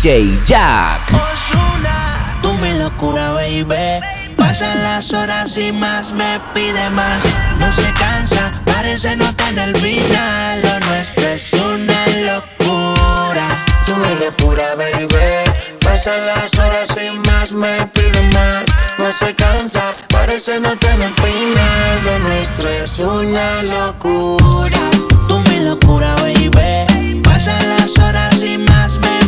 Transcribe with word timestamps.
DJ 0.00 0.30
Jack. 0.46 1.10
Osuna, 1.12 2.38
tú 2.40 2.52
mi 2.52 2.72
locura, 2.78 3.32
baby. 3.32 3.98
Pasan 4.36 4.80
las 4.84 5.12
horas 5.12 5.58
y 5.58 5.72
más 5.72 6.12
me 6.12 6.38
pide 6.54 6.88
más. 6.90 7.24
No 7.58 7.72
se 7.72 7.92
cansa, 7.94 8.52
parece 8.64 9.16
no 9.16 9.34
tener 9.34 9.76
final. 9.76 10.62
Lo 10.62 10.86
nuestro 10.86 11.26
es 11.26 11.52
una 11.52 12.06
locura. 12.32 13.48
Tú 13.86 13.96
mi 13.96 14.24
locura, 14.24 14.76
baby. 14.76 15.50
Pasan 15.82 16.26
las 16.26 16.56
horas 16.60 16.90
y 16.96 17.18
más 17.30 17.50
me 17.50 17.84
pide 17.88 18.22
más. 18.34 18.66
No 18.98 19.10
se 19.10 19.34
cansa, 19.34 19.82
parece 20.10 20.60
no 20.60 20.78
tener 20.78 21.12
final. 21.14 22.04
Lo 22.04 22.18
nuestro 22.20 22.68
es 22.68 23.00
una 23.00 23.64
locura. 23.64 24.78
Tú 25.26 25.40
mi 25.50 25.58
locura, 25.58 26.14
baby. 26.20 27.20
Pasan 27.24 27.68
las 27.70 27.98
horas 27.98 28.44
y 28.44 28.58
más 28.58 29.00
me 29.00 29.27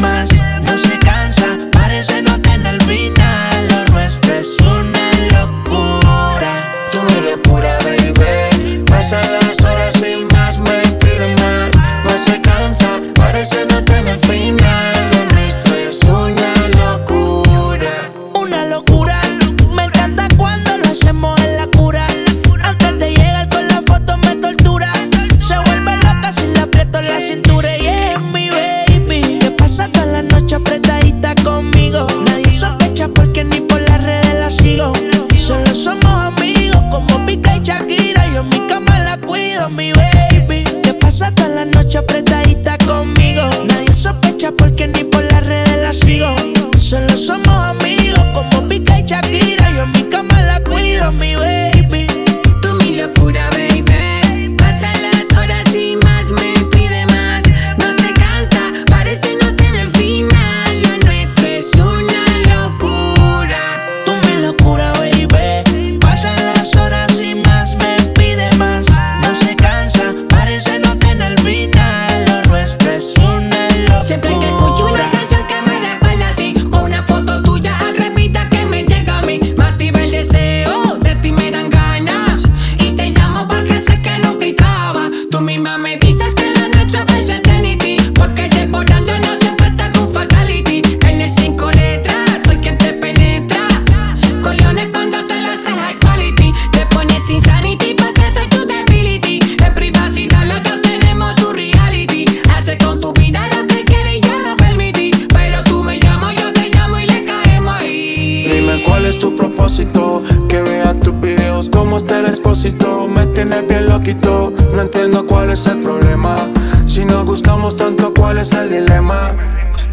más. 0.00 0.30
No 0.62 0.76
se 0.76 0.98
cansa, 0.98 1.46
parece 1.72 2.22
no 2.22 2.38
tener 2.40 2.82
final. 2.84 3.68
Lo 3.68 3.92
nuestro 3.92 4.34
es 4.34 4.58
una 4.60 5.10
locura. 5.38 6.52
Tú 6.92 6.98
mi 7.02 7.30
locura, 7.30 7.78
baby. 7.84 8.84
Pasan 8.88 9.26
las 9.32 9.64
horas 9.64 9.94
y 10.02 10.24
más 10.34 10.58
me 10.60 10.80
pide 11.00 11.34
más. 11.36 11.70
No 12.04 12.18
se 12.18 12.40
cansa, 12.40 12.88
parece 13.14 13.66
no 13.66 13.82
tener 13.84 14.18
final. 14.20 14.67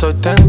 Estoy 0.09 0.21
tentado 0.21 0.44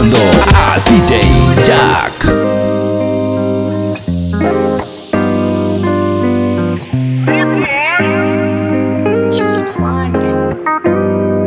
a 0.00 0.78
DJ 0.86 1.12
Jack. 1.64 2.24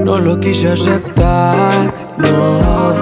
No 0.04 0.20
lo 0.20 0.38
quise 0.42 0.68
aceptar, 0.68 1.94
no. 2.18 2.94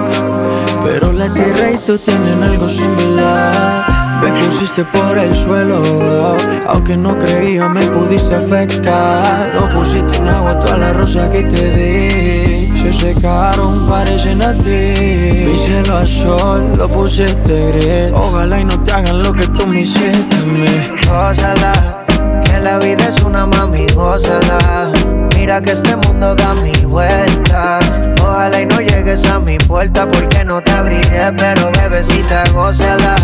Pero 0.84 1.12
la 1.12 1.34
tierra 1.34 1.72
y 1.72 1.78
tú 1.78 1.98
tienen 1.98 2.44
algo 2.44 2.68
similar. 2.68 4.20
Me 4.22 4.32
pusiste 4.44 4.84
por 4.84 5.18
el 5.18 5.34
suelo, 5.34 6.36
aunque 6.68 6.96
no 6.96 7.18
creía 7.18 7.68
me 7.68 7.84
pudiste 7.86 8.36
afectar. 8.36 9.52
No 9.52 9.68
pusiste 9.68 10.16
en 10.16 10.28
agua 10.28 10.60
todas 10.60 10.78
las 10.78 10.96
rosas 10.96 11.28
que 11.30 11.42
te 11.42 11.76
di. 11.76 12.49
Se 12.80 12.94
secaron, 12.94 13.86
parecen 13.86 14.40
a 14.40 14.54
ti. 14.54 15.54
Cielo 15.56 15.98
a 15.98 16.06
sol, 16.06 16.72
lo 16.78 16.88
pusiste 16.88 17.72
gris. 17.72 18.10
Ojalá 18.14 18.58
y 18.60 18.64
no 18.64 18.82
te 18.82 18.90
hagan 18.90 19.22
lo 19.22 19.34
que 19.34 19.46
tú 19.48 19.66
me 19.66 19.82
hiciste 19.82 20.36
a 20.36 20.42
mí. 20.44 20.88
Gózala, 21.06 22.04
que 22.42 22.58
la 22.58 22.78
vida 22.78 23.08
es 23.08 23.22
una 23.22 23.46
mami, 23.46 23.86
gózala. 23.94 24.90
Mira 25.36 25.60
que 25.60 25.72
este 25.72 25.94
mundo 25.94 26.34
da 26.34 26.54
mil 26.54 26.86
vueltas. 26.86 27.84
Ojalá 28.22 28.62
y 28.62 28.66
no 28.66 28.80
llegues 28.80 29.26
a 29.26 29.38
mi 29.38 29.58
puerta 29.58 30.08
porque 30.08 30.42
no 30.42 30.62
te 30.62 30.70
abriré, 30.70 31.32
pero 31.36 31.70
bebecita, 31.72 32.44
gózala. 32.54 33.14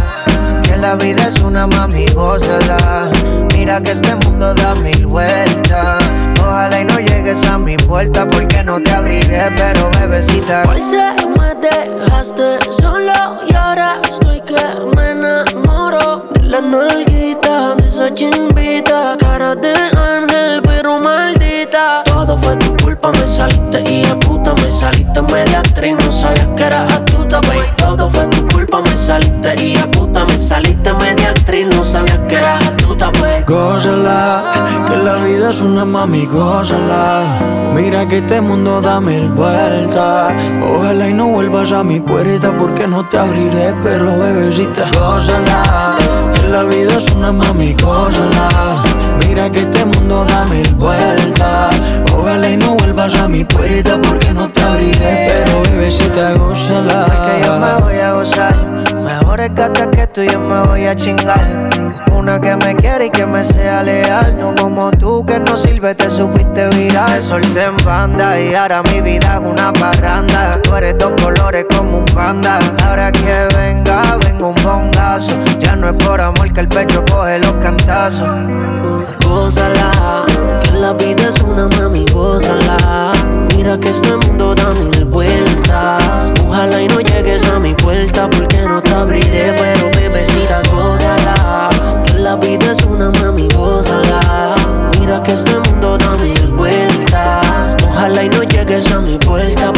Que 0.64 0.76
la 0.76 0.96
vida 0.96 1.28
es 1.28 1.40
una 1.40 1.66
mami, 1.66 2.04
gózala. 2.08 3.10
Mira 3.54 3.80
que 3.80 3.92
este 3.92 4.16
mundo 4.16 4.52
da 4.52 4.74
mil 4.74 5.06
vueltas. 5.06 6.05
Ojalá 6.40 6.80
y 6.80 6.84
no 6.84 6.98
llegues 6.98 7.44
a 7.46 7.58
mi 7.58 7.76
puerta 7.76 8.26
porque 8.28 8.62
no 8.62 8.80
te 8.80 8.90
abriré, 8.90 9.42
pero 9.56 9.90
bebecita. 10.00 10.64
Hoy 10.68 10.82
se 10.82 11.14
me 11.38 11.54
dejaste 11.54 12.58
solo 12.80 13.12
y 13.48 13.54
ahora 13.54 14.00
estoy 14.08 14.40
que 14.40 14.56
me 14.94 15.10
enamoro 15.10 16.28
de 16.34 16.42
la 16.42 16.60
nalguita, 16.60 17.74
de 17.76 17.88
esa 17.88 18.14
chimbita, 18.14 19.16
cara 19.18 19.54
de 19.54 19.72
ángel 19.96 20.62
pero 20.62 20.98
maldita. 20.98 22.02
Todo 22.04 22.36
fue 22.38 22.56
tu 22.56 22.76
culpa, 22.84 23.10
me 23.12 23.26
saliste 23.26 23.82
y 23.90 24.04
a 24.06 24.18
puta 24.18 24.54
me 24.54 24.70
saliste 24.70 25.22
media 25.22 25.60
actriz, 25.60 25.96
no 25.98 26.12
sabía 26.12 26.46
que 26.54 26.64
eras 26.64 26.92
astuta, 26.92 27.40
baby. 27.42 27.66
Todo 27.76 28.08
fue 28.10 28.26
tu 28.28 28.46
culpa, 28.48 28.80
me 28.82 28.96
saliste 28.96 29.62
y 29.62 29.76
a 29.76 29.90
puta 29.90 30.24
me 30.24 30.36
saliste 30.36 30.92
media 30.92 31.30
actriz, 31.30 31.68
no 31.68 31.84
sabía 31.84 32.22
que 32.26 32.36
eras 32.36 32.65
astuta, 32.96 33.10
baby. 33.20 33.44
Gózala, 33.46 34.84
que 34.86 34.96
la 34.96 35.16
vida 35.16 35.50
es 35.50 35.60
una 35.60 35.84
mami, 35.84 36.26
gózala. 36.26 37.24
Mira 37.74 38.06
que 38.08 38.18
este 38.18 38.40
mundo 38.40 38.80
da 38.80 39.00
mil 39.00 39.28
vueltas. 39.28 40.32
Ojalá 40.62 41.08
y 41.08 41.12
no 41.12 41.28
vuelvas 41.28 41.72
a 41.72 41.82
mi 41.82 42.00
puerta 42.00 42.52
porque 42.56 42.86
no 42.86 43.06
te 43.06 43.18
abriré, 43.18 43.74
pero 43.82 44.18
bebecita, 44.18 44.88
gózala. 44.98 45.96
Que 46.34 46.48
la 46.48 46.62
vida 46.62 46.96
es 46.96 47.10
una 47.12 47.32
mami, 47.32 47.74
gózala. 47.74 48.82
Mira 49.36 49.52
que 49.52 49.60
este 49.60 49.84
mundo 49.84 50.24
da 50.24 50.46
mil 50.46 50.74
vueltas. 50.76 51.76
Ojalá 52.10 52.48
y 52.48 52.56
no 52.56 52.74
vuelvas 52.74 53.14
a 53.16 53.28
mi 53.28 53.44
puerta 53.44 54.00
porque 54.00 54.32
no 54.32 54.48
te 54.48 54.62
abriré, 54.62 55.44
pero 55.44 55.60
bebecita, 55.60 56.32
gózala. 56.32 57.04
que 57.26 57.40
ella 57.40 57.56
hasta 59.44 59.90
que 59.90 60.06
tú 60.06 60.22
y 60.22 60.28
yo 60.30 60.40
me 60.40 60.66
voy 60.66 60.86
a 60.86 60.96
chingar. 60.96 61.68
Una 62.12 62.40
que 62.40 62.56
me 62.56 62.74
quiere 62.76 63.06
y 63.06 63.10
que 63.10 63.26
me 63.26 63.44
sea 63.44 63.82
leal. 63.82 64.38
No 64.40 64.54
como 64.54 64.90
tú 64.90 65.22
que 65.26 65.38
no 65.38 65.58
sirve, 65.58 65.94
te 65.94 66.08
supiste 66.08 66.68
virar. 66.70 67.10
Te 67.10 67.20
solté 67.20 67.64
en 67.64 67.76
banda 67.84 68.40
y 68.40 68.54
ahora 68.54 68.82
mi 68.84 69.02
vida 69.02 69.34
es 69.34 69.40
una 69.40 69.70
parranda. 69.74 70.58
Tú 70.62 70.74
eres 70.76 70.96
dos 70.96 71.12
colores 71.22 71.66
como 71.76 71.98
un 71.98 72.04
panda. 72.06 72.58
Ahora 72.88 73.12
que 73.12 73.48
venga, 73.54 74.16
vengo 74.24 74.48
un 74.48 74.62
bongazo. 74.62 75.32
Ya 75.58 75.76
no 75.76 75.88
es 75.90 76.04
por 76.04 76.22
amor 76.22 76.50
que 76.50 76.60
el 76.60 76.68
pecho 76.68 77.04
coge 77.04 77.38
los 77.38 77.52
cantazos. 77.56 78.30
Que 80.62 80.72
la 80.78 80.92
vida 80.92 81.28
es 81.28 81.42
una 81.42 81.66
mami, 81.66 82.04
gózala. 82.12 83.12
Mira 83.56 83.78
que 83.78 83.90
este 83.90 84.16
mundo 84.16 84.54
da 84.54 84.70
mil 84.70 85.04
vueltas. 85.06 86.32
Ojalá 86.46 86.80
y 86.80 86.86
no 86.86 87.00
llegues 87.00 87.44
a 87.46 87.58
mi 87.58 87.74
puerta 87.74 88.30
porque 88.30 88.62
no 88.62 88.80
te 88.80 88.94
abriré, 88.94 89.52
pero 89.58 89.90
bebecita, 89.96 90.62
gózala. 90.72 91.70
Que 92.04 92.18
la 92.20 92.36
vida 92.36 92.70
es 92.70 92.84
una 92.84 93.10
mami, 93.10 93.48
gózala. 93.48 94.54
Mira 95.00 95.20
que 95.24 95.32
este 95.32 95.58
mundo 95.58 95.98
da 95.98 96.16
mil 96.22 96.46
vueltas. 96.52 97.76
Ojalá 97.88 98.22
y 98.22 98.28
no 98.28 98.44
llegues 98.44 98.92
a 98.92 99.00
mi 99.00 99.18
puerta 99.18 99.72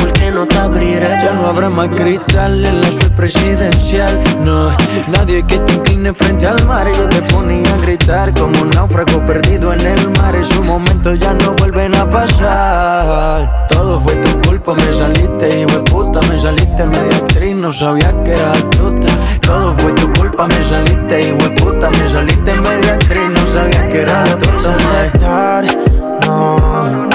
no 1.48 1.54
habrá 1.54 1.70
más 1.70 1.88
cristal 1.96 2.62
en 2.62 2.82
la 2.82 2.92
suite 2.92 3.10
presidencial. 3.16 4.22
No, 4.44 4.68
nadie 5.08 5.42
que 5.46 5.58
te 5.60 5.72
incline 5.72 6.12
frente 6.12 6.46
al 6.46 6.62
mar. 6.66 6.86
Yo 6.86 7.08
te 7.08 7.22
ponía 7.22 7.72
a 7.72 7.78
gritar 7.78 8.34
como 8.34 8.60
un 8.60 8.68
náufrago 8.70 9.24
perdido 9.24 9.72
en 9.72 9.80
el 9.80 10.10
mar. 10.10 10.36
Esos 10.36 10.62
momentos 10.62 11.18
ya 11.18 11.32
no 11.32 11.52
vuelven 11.54 11.94
a 11.94 12.08
pasar. 12.10 13.66
Todo 13.68 13.98
fue 13.98 14.14
tu 14.16 14.40
culpa, 14.46 14.74
me 14.74 14.92
saliste, 14.92 15.60
hijo 15.60 15.70
de 15.70 15.90
puta. 15.90 16.20
Me 16.28 16.38
saliste 16.38 16.84
media 16.84 17.16
actriz, 17.16 17.56
no 17.56 17.72
sabía 17.72 18.12
que 18.24 18.32
eras 18.34 18.58
astuta. 18.58 19.08
Todo 19.40 19.72
fue 19.72 19.92
tu 19.92 20.12
culpa, 20.12 20.46
me 20.46 20.62
saliste, 20.62 21.28
hijo 21.28 21.48
de 21.48 21.50
puta. 21.62 21.88
Me 21.90 22.08
saliste 22.10 22.54
media 22.60 22.92
actriz, 22.92 23.30
no 23.34 23.46
sabía 23.46 23.88
que 23.88 24.02
eras 24.02 24.28
No 24.28 24.32
lo 24.32 24.38
quise 24.38 24.68
astuta. 24.68 25.00
aceptar, 25.00 25.76
no. 26.26 27.08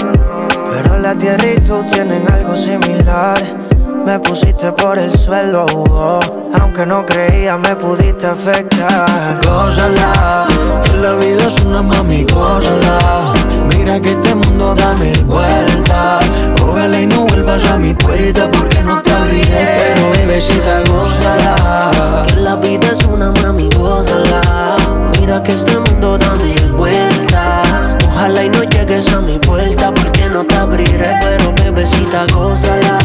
Pero 0.72 0.98
la 0.98 1.16
tierra 1.16 1.52
y 1.52 1.58
tú 1.58 1.84
tienen 1.84 2.28
algo 2.32 2.58
similar. 2.58 3.63
Me 4.06 4.20
pusiste 4.20 4.72
por 4.74 5.00
el 5.00 5.18
suelo, 5.18 5.66
oh. 5.90 6.20
aunque 6.60 6.86
no 6.86 7.06
creía 7.06 7.58
me 7.58 7.74
pudiste 7.76 8.28
afectar. 8.28 9.40
Gózala, 9.46 10.46
que 10.84 10.98
la 10.98 11.14
vida 11.14 11.48
es 11.48 11.60
una 11.62 11.82
mami, 11.82 12.26
gózala. 12.26 13.34
Mira 13.70 14.02
que 14.02 14.12
este 14.12 14.36
mundo 14.36 14.76
da 14.76 14.94
mil 14.96 15.24
vueltas. 15.24 16.26
Ojalá 16.62 17.00
y 17.00 17.06
no 17.06 17.26
vuelvas 17.28 17.66
a 17.66 17.78
mi 17.78 17.94
puerta 17.94 18.50
porque 18.52 18.84
no 18.84 19.02
te 19.02 19.12
abriré. 19.12 19.94
Pero 19.96 20.12
bebecita, 20.12 20.82
gózala. 20.90 22.26
Que 22.28 22.36
la 22.42 22.56
vida 22.58 22.92
es 22.92 23.06
una 23.06 23.32
mami, 23.32 23.70
gózala. 23.78 24.76
Mira 25.18 25.42
que 25.42 25.54
este 25.54 25.80
mundo 25.80 26.18
da 26.18 26.36
mil 26.36 26.72
vueltas. 26.74 27.96
Ojalá 28.10 28.44
y 28.44 28.50
no 28.50 28.64
llegues 28.64 29.12
a 29.14 29.22
mi 29.22 29.40
puerta 29.40 29.94
porque 29.94 30.13
no 30.34 30.44
te 30.44 30.56
abriré, 30.56 31.12
pero 31.22 31.54
bebecita, 31.54 32.26
gózala. 32.34 32.98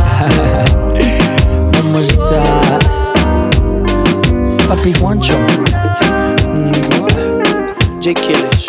Mamacita. 1.74 2.78
Papi 4.66 4.94
Juancho. 4.94 5.34
Mm. 6.54 6.72
J. 8.00 8.14
Killers. 8.14 8.66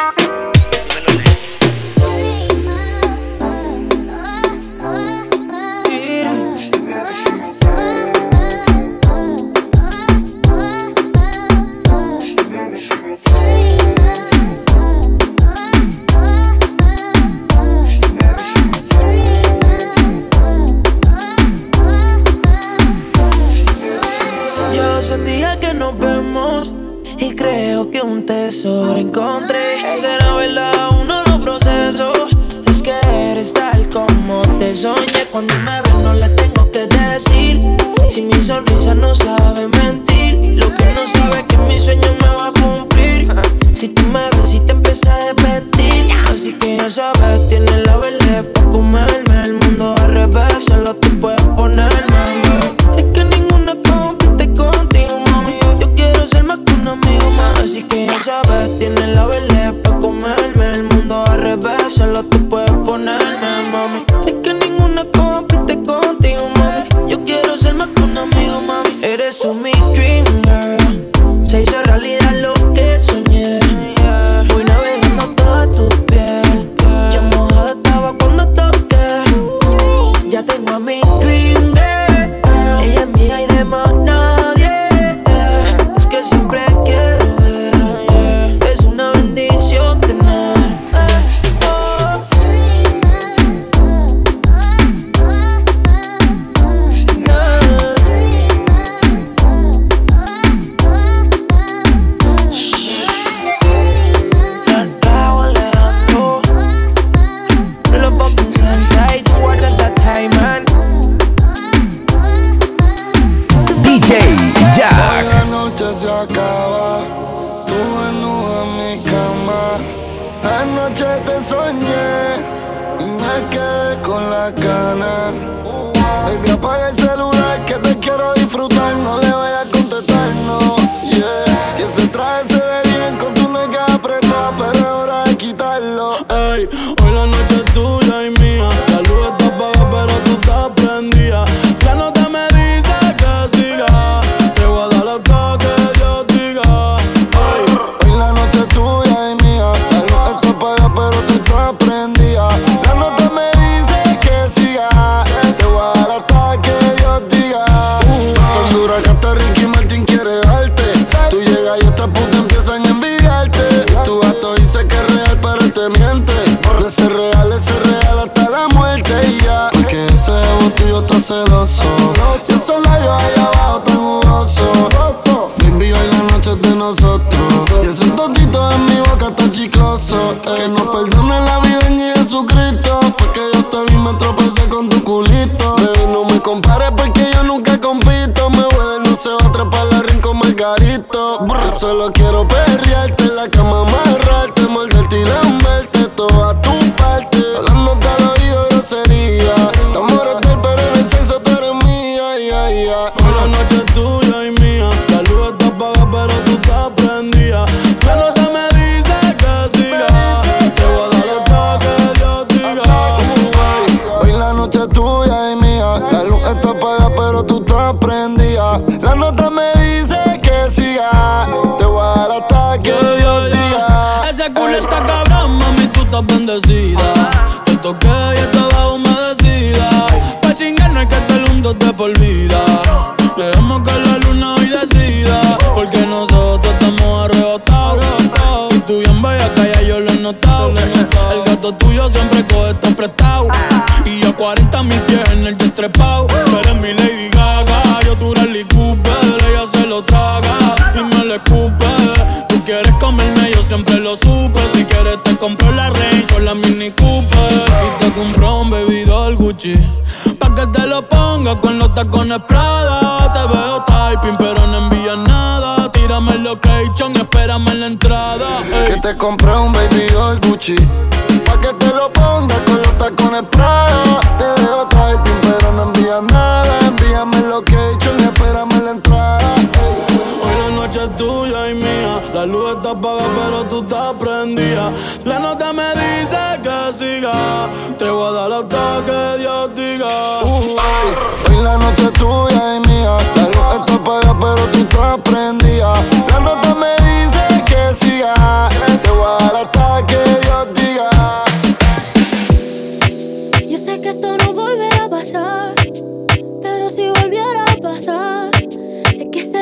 Que 27.91 28.01
un 28.01 28.25
tesoro 28.25 28.97
encontré. 28.97 29.99
Será 30.01 30.33
verdad, 30.33 30.89
uno 30.99 31.23
lo 31.23 31.41
proceso. 31.41 32.11
Es 32.65 32.81
que 32.81 32.93
eres 33.31 33.53
tal 33.53 33.87
como 33.89 34.41
te 34.59 34.75
soñé. 34.75 35.25
Cuando 35.31 35.53
me 35.55 35.81
ves, 35.81 35.93
no 36.03 36.13
le 36.13 36.29
tengo 36.29 36.71
que 36.71 36.87
decir. 36.87 37.59
Si 38.09 38.21
mi 38.21 38.41
sonrisa 38.41 38.93
no 38.95 39.13
sabe 39.15 39.67
mentir, 39.67 40.55
lo 40.55 40.73
que 40.75 40.85
no 40.93 41.07
sabe 41.07 41.39
es 41.39 41.43
que 41.47 41.57
mi 41.57 41.79
sueño 41.79 42.09
me 42.21 42.27
va 42.27 42.47
a 42.47 42.51
cumplir. 42.53 43.27
Si 43.73 43.89
tú 43.89 44.03
me 44.07 44.29
ves 44.31 44.53
y 44.53 44.59
te 44.61 44.73
empieza 44.73 45.13
a 45.13 45.27
repetir, 45.29 46.07
así 46.31 46.53
que 46.53 46.77
ya 46.77 46.89
sabes, 46.89 47.47
tienes 47.47 47.85
la 47.85 47.97
verde 47.97 48.43
para 48.43 48.69
comerme. 48.71 49.43
El 49.43 49.53
mundo 49.53 49.95
al 49.99 50.13
revés, 50.13 50.65
solo 50.67 50.95
tú 50.95 51.19
puedes 51.19 51.41
ponerme. 51.55 52.78
Ya 58.25 58.41
sabes, 58.43 58.77
tienes 58.79 59.07
la 59.15 59.25
verde 59.27 59.73
para 59.81 59.99
comerme. 59.99 60.71
El 60.71 60.83
mundo 60.83 61.23
al 61.25 61.39
revés, 61.39 61.93
solo 61.95 62.21
tú 62.25 62.49
puedes 62.49 62.71
ponerme, 62.71 63.71
mami. 63.71 64.08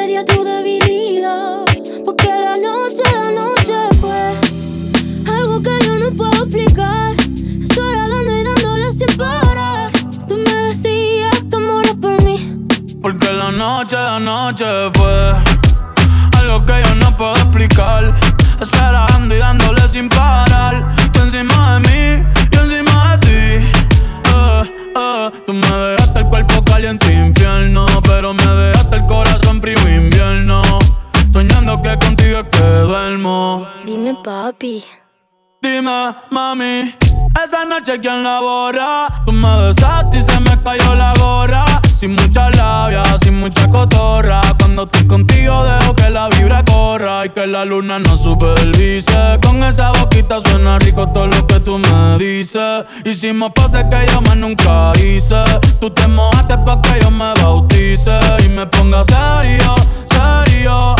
Sería 0.07 0.23
tu 0.23 0.41
debilidad. 0.41 1.65
Porque 2.05 2.27
la 2.27 2.55
noche, 2.55 3.03
la 3.11 3.29
noche 3.41 3.73
fue 3.99 5.35
algo 5.35 5.61
que 5.61 5.73
yo 5.85 5.97
no 5.97 6.15
puedo 6.15 6.43
explicar. 6.45 7.13
Eso 7.61 7.81
era 7.91 8.07
dando 8.07 8.31
y 8.31 8.43
dándole 8.43 8.93
sin 8.93 9.17
parar. 9.17 9.91
Tú 10.29 10.37
me 10.37 10.53
decías 10.67 11.35
que 11.51 11.57
moras 11.57 11.95
por 12.01 12.23
mí. 12.23 12.37
Porque 13.01 13.33
la 13.33 13.51
noche, 13.51 13.97
la 13.97 14.19
noche 14.19 14.65
fue 14.93 15.33
algo 16.39 16.65
que 16.65 16.75
yo 16.85 16.95
no 16.95 17.17
puedo 17.17 17.35
explicar. 17.35 18.15
Esperando 18.61 19.35
y 19.35 19.39
dándole 19.39 19.85
sin 19.89 20.07
parar. 20.07 20.95
Tú 21.11 21.19
encima 21.19 21.57
de 21.73 21.79
mí, 21.89 21.96
que 31.87 32.05
contigo 32.05 32.39
es 32.39 32.45
que 32.51 32.59
duermo. 32.59 33.67
Dime, 33.85 34.15
papi. 34.23 34.83
Dime, 35.61 36.15
mami, 36.31 36.93
esa 37.43 37.65
noche 37.65 37.99
quién 37.99 38.23
la 38.23 38.39
borra. 38.41 39.07
Tú 39.25 39.31
me 39.31 39.61
besaste 39.61 40.19
y 40.19 40.21
se 40.21 40.39
me 40.39 40.61
cayó 40.63 40.95
la 40.95 41.13
gorra. 41.19 41.65
Sin 41.95 42.13
mucha 42.15 42.49
labia, 42.51 43.03
sin 43.23 43.39
mucha 43.39 43.67
cotorra. 43.69 44.41
Cuando 44.59 44.83
estoy 44.83 45.07
contigo 45.07 45.63
dejo 45.63 45.95
que 45.95 46.09
la 46.09 46.29
vibra 46.29 46.63
corra 46.63 47.25
y 47.25 47.29
que 47.29 47.47
la 47.47 47.65
luna 47.65 47.99
no 47.99 48.15
supervise. 48.15 49.39
Con 49.41 49.63
esa 49.63 49.91
boquita 49.93 50.39
suena 50.41 50.77
rico 50.79 51.07
todo 51.11 51.27
lo 51.27 51.47
que 51.47 51.59
tú 51.59 51.79
me 51.79 52.17
dices. 52.19 52.85
Hicimos 53.05 53.51
pases 53.53 53.85
que 53.85 54.11
yo 54.11 54.21
más 54.21 54.35
nunca 54.37 54.93
hice. 54.99 55.43
Tú 55.79 55.89
te 55.89 56.07
mojaste 56.07 56.57
pa' 56.59 56.81
que 56.81 57.01
yo 57.01 57.11
me 57.11 57.33
bautice 57.41 58.19
y 58.45 58.49
me 58.49 58.65
ponga 58.67 59.03
serio, 59.03 59.75
serio. 60.09 60.95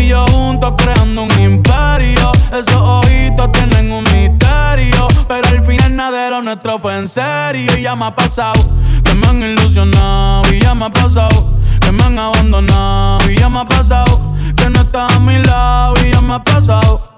Y 0.00 0.08
yo 0.08 0.24
juntos 0.26 0.72
creando 0.76 1.22
un 1.22 1.40
imperio. 1.40 2.32
Esos 2.52 2.74
ojitos 2.74 3.52
tienen 3.52 3.92
un 3.92 4.04
misterio. 4.04 5.08
Pero 5.28 5.48
al 5.48 5.64
final 5.64 5.94
nada 5.94 6.30
de 6.30 6.42
nuestro 6.42 6.78
fue 6.78 6.96
en 6.96 7.06
serio. 7.06 7.76
Y 7.76 7.82
ya 7.82 7.94
me 7.94 8.06
ha 8.06 8.14
pasado 8.14 8.60
que 9.04 9.14
me 9.14 9.26
han 9.26 9.42
ilusionado. 9.42 10.42
Y 10.52 10.60
ya 10.60 10.74
me 10.74 10.86
ha 10.86 10.90
pasado 10.90 11.58
que 11.80 11.92
me 11.92 12.02
han 12.02 12.18
abandonado. 12.18 13.30
Y 13.30 13.36
ya 13.36 13.48
me 13.48 13.60
ha 13.60 13.64
pasado 13.64 14.34
que 14.56 14.70
no 14.70 14.80
estás 14.80 15.12
a 15.12 15.20
mi 15.20 15.38
lado. 15.38 15.94
Y 16.04 16.10
ya 16.10 16.20
me 16.22 16.34
ha 16.34 16.44
pasado. 16.44 17.10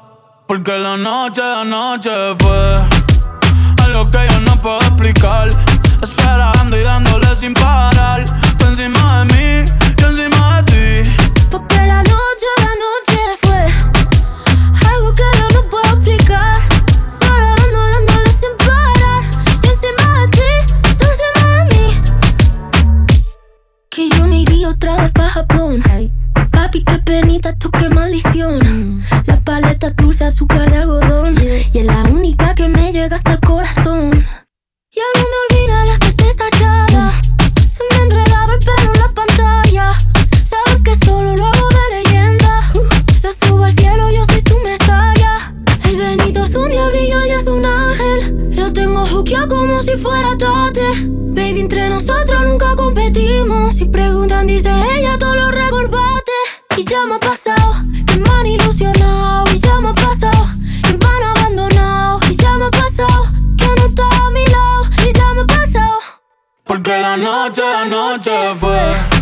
Porque 0.46 0.76
la 0.78 0.96
noche, 0.96 1.40
la 1.40 1.64
noche 1.64 2.10
fue 2.38 2.76
algo 3.84 4.10
que 4.10 4.18
yo 4.30 4.40
no 4.40 4.60
puedo 4.60 4.80
explicar. 4.80 5.50
Esperando 6.02 6.76
y 6.76 6.82
dándole 6.82 7.34
sin 7.36 7.54
parar. 7.54 8.26
Tú 8.58 8.66
encima 8.66 9.24
de 9.24 9.32
mí, 9.32 9.72
Porque 11.52 11.76
la 11.76 12.02
noche, 12.02 12.46
la 12.56 12.74
noche 12.84 13.20
fue 13.42 13.66
algo 14.88 15.14
que 15.14 15.22
yo 15.38 15.48
no 15.54 15.68
puedo 15.68 15.84
explicar. 15.84 16.56
Solo 17.10 17.46
dando, 17.58 17.78
dándole 17.90 18.32
sin 18.32 18.56
parar. 18.56 19.22
Y 19.62 19.68
encima 19.68 20.20
de 20.20 20.28
ti, 20.28 20.50
tú 20.96 21.04
encima 21.12 21.42
de 21.56 21.64
mí. 21.74 21.86
Que 23.90 24.08
yo 24.08 24.26
me 24.26 24.40
iría 24.40 24.70
otra 24.70 24.96
vez 24.96 25.12
pa' 25.12 25.28
Japón. 25.28 25.82
Papi, 26.52 26.84
qué 26.84 26.98
penita, 27.04 27.54
tú 27.58 27.70
qué 27.70 27.90
maldición. 27.90 29.02
La 29.26 29.38
paleta 29.40 29.90
dulce, 29.90 30.24
azúcar 30.24 30.70
de 30.70 30.78
algodón. 30.78 31.36
Y 31.38 31.78
es 31.78 31.84
la 31.84 32.04
única 32.04 32.54
que 32.54 32.66
me 32.66 32.92
llega 32.92 33.16
hasta 33.16 33.32
el 33.34 33.40
corazón. 33.40 34.24
Y 34.90 35.00
algo 35.00 35.28
me 35.30 35.36
olvida 35.58 35.84
la 35.84 35.98
certeza 35.98 36.48
echada. 36.48 37.12
Se 37.68 37.84
me 37.90 38.04
enredaba 38.04 38.54
el 38.54 38.58
pelo 38.60 38.92
en 38.94 39.00
la 39.00 39.08
pantalla. 39.12 39.92
Lo 41.22 41.46
hago 41.46 41.68
de 41.68 41.84
leyenda. 41.96 42.72
Lo 43.22 43.32
subo 43.32 43.64
al 43.64 43.72
cielo, 43.72 44.10
yo 44.10 44.24
soy 44.26 44.42
su 44.48 44.58
mesaya. 44.60 45.54
El 45.84 45.96
Benito 45.96 46.44
es 46.44 46.54
un 46.54 46.68
diablillo 46.68 47.24
y 47.26 47.30
es 47.30 47.46
un 47.46 47.64
ángel. 47.64 48.54
Lo 48.56 48.72
tengo 48.72 49.06
juqueado 49.06 49.48
como 49.48 49.82
si 49.82 49.96
fuera 49.96 50.36
tate. 50.36 50.90
Baby, 51.34 51.60
entre 51.60 51.88
nosotros 51.88 52.44
nunca 52.44 52.74
competimos. 52.76 53.76
Si 53.76 53.86
preguntan, 53.86 54.46
dice 54.46 54.70
ella, 54.96 55.16
todo 55.18 55.34
lo 55.34 55.50
recorbaste. 55.50 56.32
Y 56.76 56.84
ya 56.84 57.04
me 57.04 57.14
ha 57.14 57.18
pasado, 57.20 57.74
que 58.06 58.16
me 58.16 58.28
han 58.30 58.46
ilusionado. 58.46 59.44
Y 59.54 59.58
ya 59.58 59.80
me 59.80 59.88
ha 59.90 59.94
pasado, 59.94 60.46
que 60.82 60.96
me 60.98 61.06
han 61.06 61.22
abandonado. 61.36 62.20
Y 62.30 62.36
ya 62.36 62.54
me 62.54 62.64
ha 62.66 62.70
pasado, 62.70 63.30
que 63.56 63.66
no 63.66 63.86
está 63.86 64.08
a 64.08 64.30
mi 64.30 64.44
lado. 64.46 64.82
Y 65.08 65.12
ya 65.12 65.34
me 65.34 65.40
ha 65.42 65.46
pasado. 65.46 65.98
Porque 66.64 67.00
la 67.00 67.16
noche, 67.16 67.62
la 67.62 67.84
noche 67.84 68.32
fue 68.58 69.21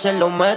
hacerlo 0.00 0.30
más. 0.30 0.49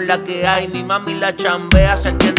la 0.00 0.22
que 0.24 0.46
hay. 0.46 0.68
Mi 0.68 0.82
mami 0.82 1.14
la 1.14 1.34
chambea, 1.34 1.96
se 1.96 2.16
queda 2.16 2.29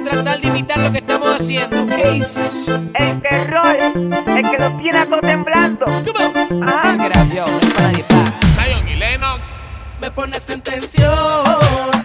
de 0.00 0.10
tratar 0.10 0.40
de 0.40 0.46
imitar 0.48 0.78
lo 0.78 0.92
que 0.92 0.98
estamos 0.98 1.40
haciendo. 1.40 1.86
Ace. 1.92 2.72
El 2.94 3.20
terror, 3.20 3.76
el 3.76 4.50
que 4.50 4.58
nos 4.58 4.80
tiene 4.80 4.98
a 4.98 5.06
todos 5.06 5.20
temblando. 5.20 5.84
Come 5.84 6.24
on. 6.24 6.62
Ajá. 6.62 6.92
Yo, 7.34 7.46
no 7.46 7.58
es 7.58 7.72
para 7.74 7.88
nadie, 7.88 8.92
y 8.92 8.96
Lennox. 8.96 9.40
Me 10.00 10.10
pones 10.10 10.48
en 10.48 10.60
tensión. 10.60 11.97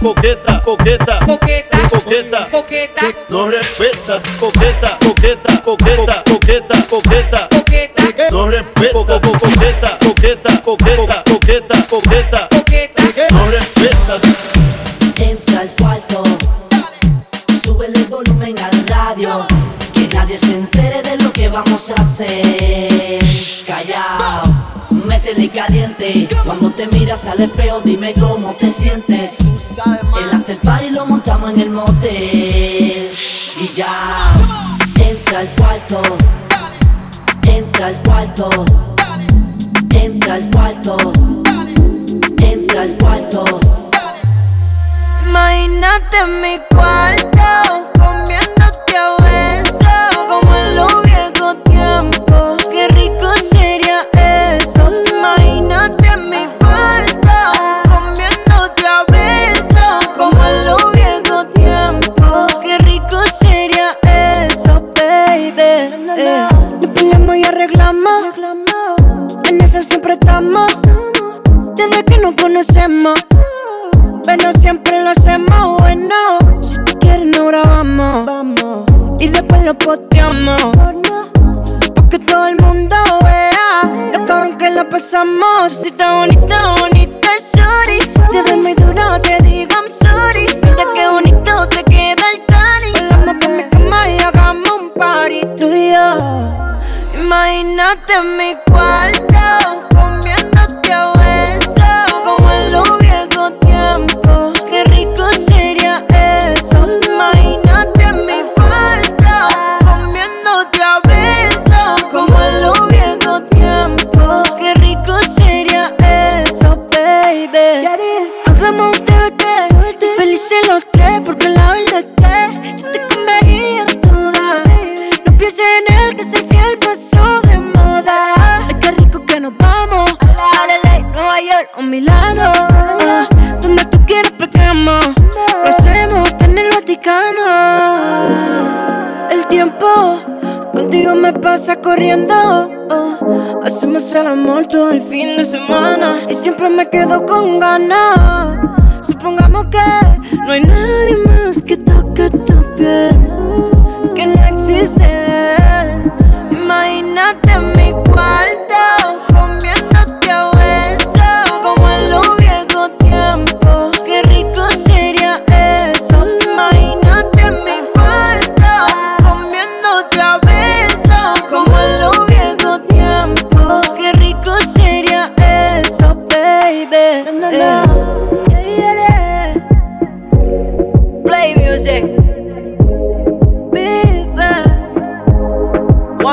coqueta, 0.00 0.62
coqueta, 0.62 1.20
coqueta, 1.26 1.88
coqueta, 1.90 2.48
coqueta, 2.50 3.02
no 3.28 3.48
respeta, 3.48 4.20
coqueta, 4.40 4.98
coqueta, 4.98 5.62
coqueta, 5.62 6.24
coqueta, 6.24 6.86
coqueta, 6.88 7.48
coqueta, 7.48 8.30
no 8.30 8.46
respeta, 8.48 9.20
coqueta, 9.20 9.98
coqueta, 9.98 10.62
coqueta, 10.62 11.22
coqueta, 11.24 11.86
coqueta, 11.88 12.48
coqueta, 12.48 13.34
no 13.34 13.50
respeta. 13.50 14.16
Entra 15.16 15.60
al 15.60 15.70
cuarto, 15.78 16.22
súbele 17.62 17.98
el 17.98 18.04
volumen 18.04 18.58
al 18.58 18.86
radio, 18.88 19.46
que 19.92 20.08
nadie 20.14 20.38
se 20.38 20.54
entere 20.56 21.02
de 21.02 21.18
lo 21.22 21.30
que 21.30 21.48
vamos 21.50 21.90
a 21.90 22.00
hacer. 22.00 23.20
Callao, 23.66 24.44
métele 25.04 25.50
caliente, 25.50 26.26
cuando 26.44 26.70
te 26.70 26.86
miras 26.86 27.26
al 27.26 27.40
espejo 27.40 27.80
dime 27.84 28.14
cómo 28.14 28.29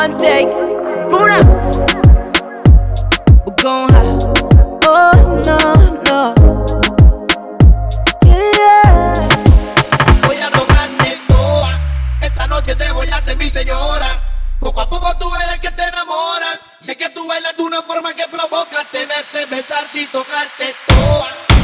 one 0.08 0.20
take. 0.20 0.48
Guna. 1.10 1.40
We're 3.46 3.56
going 3.62 3.90
high. 3.90 4.18
Oh, 4.90 5.12
no, 5.46 5.60
no. 6.08 6.20
Yeah. 8.24 9.14
Voy 10.26 10.38
a 10.38 10.50
tocarte 10.52 11.18
toa. 11.28 11.80
Esta 12.22 12.48
noche 12.48 12.76
te 12.76 12.92
voy 12.92 13.08
a 13.10 13.18
hacer 13.18 13.38
mi 13.38 13.50
señora. 13.50 14.08
Poco 14.60 14.82
a 14.82 14.90
poco 14.90 15.16
tú 15.18 15.32
eres 15.36 15.60
que 15.60 15.72
te 15.72 15.84
enamoras. 15.84 16.60
Y 16.82 16.92
es 16.92 16.98
que 16.98 17.10
tú 17.10 17.28
bailas 17.28 17.56
de 17.58 17.64
una 17.64 17.82
forma 17.82 18.14
que 18.14 18.26
provoca. 18.28 18.84
Tenerte, 18.92 19.46
besarte 19.50 20.02
y 20.02 20.06
tocarte 20.06 20.74
toa. 20.88 21.57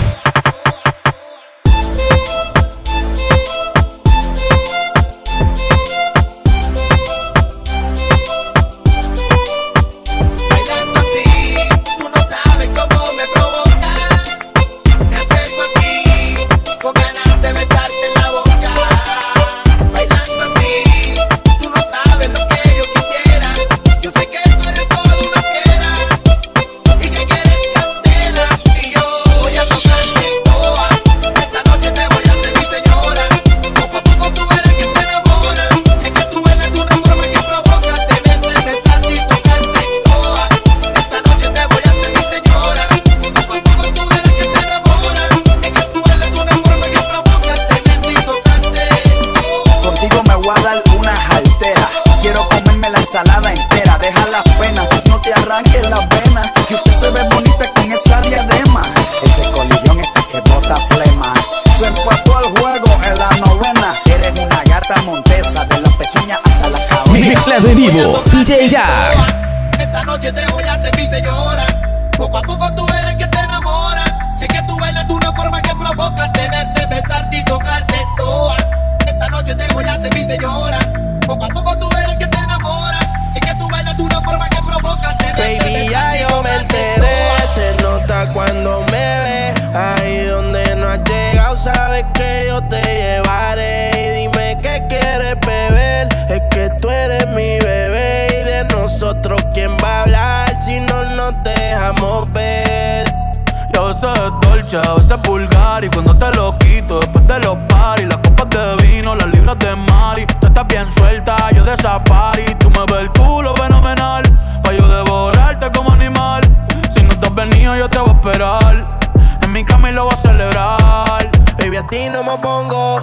noche 104.74 104.90
a 104.90 104.94
veces 104.96 105.22
vulgar 105.24 105.84
y 105.84 105.90
cuando 105.90 106.16
te 106.16 106.36
lo 106.36 106.58
quito 106.58 107.00
después 107.00 107.28
de 107.28 107.40
los 107.40 107.58
paris, 107.70 108.08
las 108.08 108.18
copas 108.18 108.50
de 108.50 108.84
vino, 108.84 109.16
las 109.16 109.28
libras 109.30 109.58
de 109.60 109.76
mari. 109.76 110.26
Tú 110.40 110.48
estás 110.48 110.68
bien 110.68 110.92
suelta, 110.92 111.52
yo 111.52 111.64
de 111.64 111.76
safari, 111.78 112.44
tú 112.60 112.70
me 112.70 112.80
ves 112.92 113.02
el 113.02 113.10
culo 113.12 113.56
fenomenal, 113.56 114.24
pa 114.64 114.74
yo 114.74 114.88
devorarte 114.88 115.72
como 115.72 115.92
animal. 115.92 116.42
Si 116.90 117.02
no 117.02 117.12
estás 117.12 117.34
venido 117.36 117.76
yo 117.76 117.90
te 117.90 118.00
voy 118.00 118.10
a 118.10 118.14
esperar, 118.14 119.00
en 119.42 119.52
mi 119.52 119.64
cama 119.64 119.90
y 119.90 119.94
lo 119.94 120.06
voy 120.06 120.14
a 120.14 120.18
celebrar. 120.18 121.32
Baby 121.58 121.78
a 121.78 121.88
ti 121.88 122.10
no 122.10 122.24
me 122.24 122.38
pongo 122.42 123.00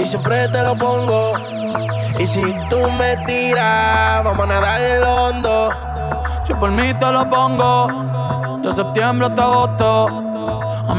y 0.00 0.04
siempre 0.04 0.48
te 0.48 0.62
lo 0.62 0.76
pongo. 0.76 1.32
Y 2.18 2.26
si 2.26 2.42
tú 2.68 2.90
me 2.98 3.16
tiras, 3.24 4.22
vamos 4.24 4.44
a 4.44 4.46
nadar 4.46 4.80
el 4.80 5.02
hondo. 5.02 5.70
Si 6.44 6.54
por 6.54 6.70
mí 6.70 6.92
te 6.94 7.12
lo 7.12 7.28
pongo, 7.28 8.60
de 8.62 8.72
septiembre 8.72 9.28
hasta 9.28 9.42
agosto. 9.42 10.31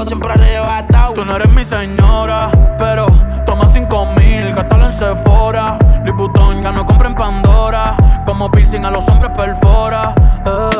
todo 0.00 0.08
siempre 0.08 0.32
arrebatado. 0.32 1.14
Tú 1.14 1.24
no 1.24 1.36
eres 1.36 1.52
mi 1.52 1.64
señora, 1.64 2.48
pero 2.78 3.06
toma 3.44 3.68
cinco 3.68 4.06
mil, 4.16 4.54
gastalo 4.54 4.86
en 4.86 4.92
Sephora. 4.92 5.78
Louis 6.04 6.16
Vuitton 6.16 6.62
ya 6.62 6.72
no 6.72 6.86
compren 6.86 7.14
Pandora. 7.14 7.94
Como 8.24 8.50
piercing 8.50 8.84
a 8.84 8.90
los 8.90 9.06
hombres 9.08 9.32
perfora. 9.36 10.14
Eh. 10.46 10.79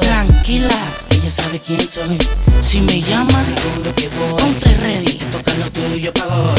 Tranquila, 0.00 0.80
ella 1.10 1.30
sabe 1.30 1.60
quién 1.60 1.78
soy. 1.78 2.16
Si 2.62 2.80
me 2.80 3.02
llama, 3.02 3.44
seguro 3.44 3.92
que 3.92 4.74
ready, 4.76 5.18
toca 5.30 5.52
lo 5.56 5.70
tuyo 5.70 6.10
hoy. 6.30 6.54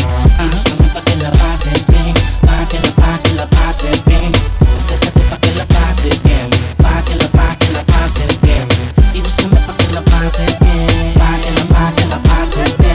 Pa' 0.93 1.01
que 1.01 1.15
la 1.15 1.31
pases 1.31 1.83
bien. 1.87 2.13
Pa' 2.41 2.67
que 2.69 2.77
la, 2.81 2.91
pa' 2.91 3.17
que 3.23 3.33
la 3.33 3.47
pases 3.47 4.05
bien. 4.05 4.31
Acércate 4.77 5.21
que 5.41 5.55
la 5.57 5.65
pases 5.65 6.21
bien. 6.21 6.49
Pa' 6.77 7.01
que 7.03 7.15
la, 7.15 7.27
pa' 7.29 7.55
que 7.55 7.71
la 7.71 7.83
pases 7.83 8.39
bien. 8.41 8.67
Y 9.15 9.19
búscame 9.19 9.59
pa' 9.65 9.75
que 9.75 9.93
la 9.95 10.01
pases 10.01 10.59
bien. 10.59 11.13
Pa' 11.15 11.39
que 11.41 11.49
la, 11.49 11.63
la 11.63 11.91
que 11.95 12.05
la 12.05 12.21
que 12.21 12.59
la, 12.59 12.77
que 12.77 12.93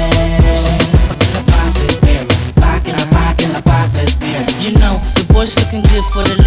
la. 0.62 0.78
You 4.60 4.74
know, 4.74 5.00
the 5.14 5.24
boy's 5.32 5.56
looking 5.56 5.82
good 5.82 6.04
for 6.12 6.22
the 6.22 6.37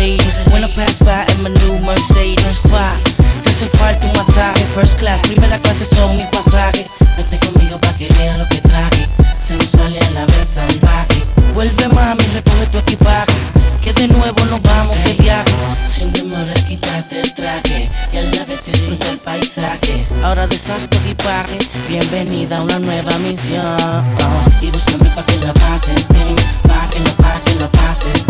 First 4.74 5.00
class, 5.00 5.22
primera 5.24 5.60
clase 5.60 5.86
son 5.86 6.16
mis 6.16 6.28
pasajes. 6.28 6.92
Vete 7.18 7.38
conmigo 7.46 7.78
pa' 7.78 7.94
que 7.98 8.08
vean 8.18 8.40
lo 8.40 8.48
que 8.48 8.62
traje. 8.62 9.06
Sensual 9.38 9.94
y 9.94 9.98
a 9.98 10.12
la 10.12 10.26
vez 10.26 10.48
salvaje. 10.48 11.22
Vuelve 11.54 11.90
mami, 11.90 12.24
recoge 12.34 12.68
tu 12.68 12.78
equipaje. 12.78 13.34
Que 13.82 13.92
de 13.92 14.08
nuevo 14.08 14.46
nos 14.46 14.62
vamos 14.62 14.96
de 15.04 15.14
viaje. 15.16 15.52
Sin 15.94 16.14
demora, 16.14 16.54
quítate 16.54 17.20
el 17.20 17.34
traje. 17.34 17.90
Y 18.14 18.18
a 18.18 18.22
la 18.22 18.46
vez 18.46 18.64
disfruta 18.66 19.10
el 19.10 19.18
paisaje. 19.18 20.08
Ahora 20.24 20.48
deshaz 20.48 20.88
tu 20.88 20.96
equipaje. 21.00 21.58
Bienvenida 21.90 22.56
a 22.56 22.62
una 22.62 22.80
nueva 22.80 23.18
misión. 23.18 23.76
Oh. 23.76 24.64
Y 24.66 24.72
búscame 24.72 25.10
pa' 25.10 25.26
que 25.26 25.38
la 25.46 25.54
pases 25.54 26.08
bien. 26.08 26.36
Pa' 26.64 26.88
que 26.90 27.00
la, 27.02 27.12
pa' 27.18 27.42
que 27.44 27.56
la 27.56 27.68
pases. 27.68 28.24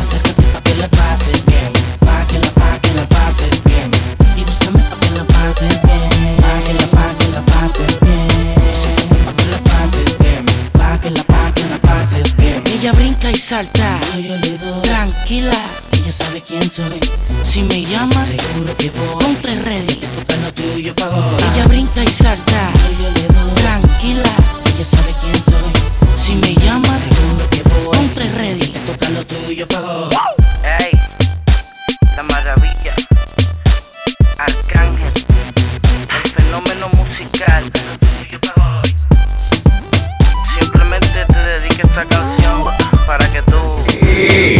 Acércate 0.00 0.42
pa' 0.52 0.60
que 0.60 0.74
la 0.74 0.88
pases 0.88 1.46
bien. 1.46 1.71
saltar. 13.52 14.00
Tranquila, 14.82 15.60
ella 15.92 16.12
sabe 16.12 16.40
quién 16.40 16.62
soy. 16.62 16.98
Si 17.44 17.60
me 17.64 17.82
llama, 17.82 18.24
seguro 18.24 18.74
que 18.78 18.90
voy. 18.90 19.24
Ponte 19.24 19.54
ready. 19.56 20.00
Tuyo 20.54 20.94
ella 20.94 21.64
brinca 21.66 22.02
y 22.02 22.06
salta. 22.08 22.72
Tranquila, 23.56 24.32
ella 24.64 24.84
sabe 24.86 25.12
quién 25.20 25.36
soy. 25.44 25.72
Si 26.24 26.34
me 26.36 26.54
llama, 26.64 26.98
seguro 26.98 27.50
que 27.50 27.62
voy. 27.62 27.94
Ponte 27.98 28.26
ready. 28.38 28.68
Toca 28.86 29.10
lo 29.10 29.22
tuyo 29.26 29.68
pa' 29.68 29.82
Ey, 30.80 30.92
la 32.16 32.22
maravilla. 32.22 32.94
Arcángel, 34.38 35.12
el 36.08 36.30
fenómeno 36.36 36.88
musical. 36.96 37.64
Simplemente 40.58 41.26
te 41.26 41.38
dedico 41.38 41.86
esta 41.86 42.04
canción. 42.06 42.81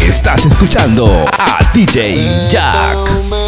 Estás 0.08 0.44
escuchando 0.46 1.26
a 1.38 1.70
DJ 1.72 2.48
Jack. 2.48 3.41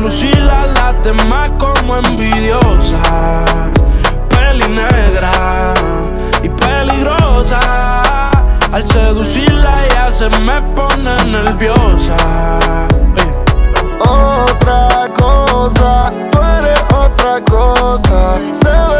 lucir 0.00 0.50
a 0.50 0.60
las 0.66 1.58
como 1.58 1.96
envidiosa. 1.96 3.44
Peli 4.28 4.68
negra 4.68 5.74
y 6.42 6.48
peligrosa. 6.48 8.30
Al 8.72 8.86
seducirla 8.86 9.74
ya 9.94 10.10
se 10.10 10.28
me 10.40 10.62
pone 10.74 11.16
nerviosa. 11.26 12.16
Eh. 13.16 13.34
Otra 14.00 15.08
cosa, 15.18 16.12
tú 16.30 16.38
eres 16.58 16.80
otra 16.92 17.40
cosa. 17.44 18.38
Se 18.50 18.68
ve 18.68 18.99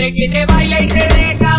quiere 0.00 0.14
que 0.14 0.28
te 0.30 0.46
baile 0.46 0.84
y 0.84 0.86
te 0.86 0.94
deja. 0.94 1.49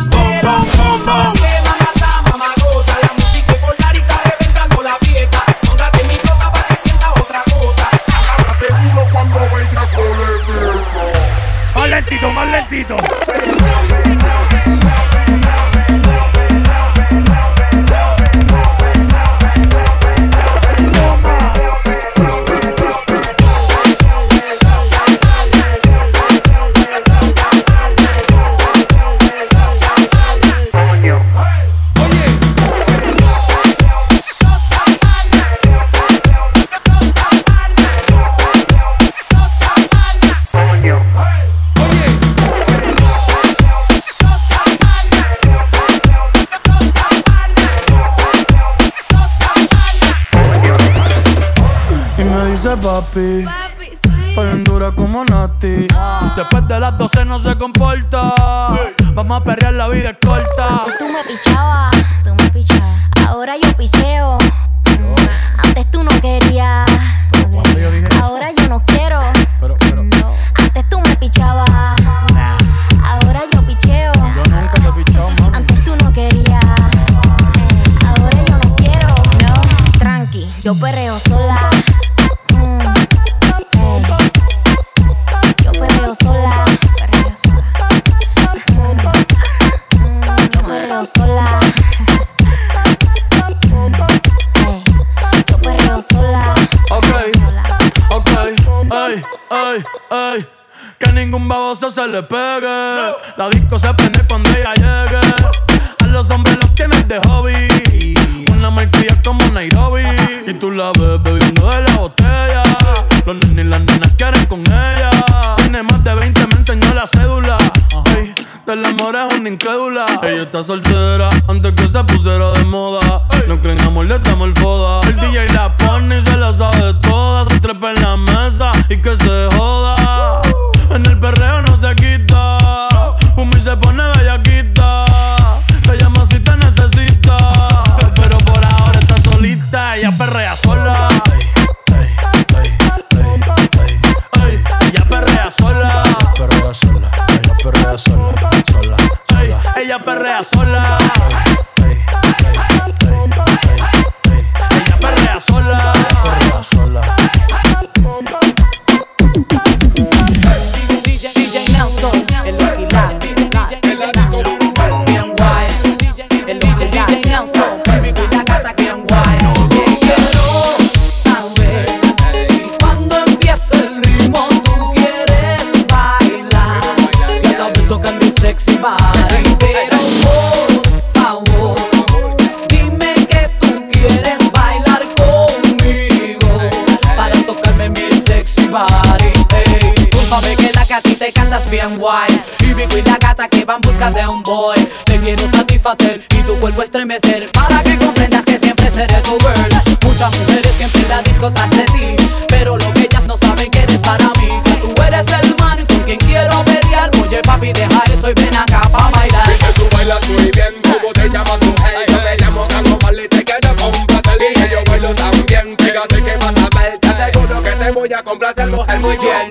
complacernos 218.20 218.86
es 218.90 219.00
muy 219.00 219.18
bien. 219.18 219.51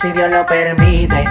si 0.00 0.12
Dios 0.12 0.30
lo 0.30 0.46
permite. 0.46 1.29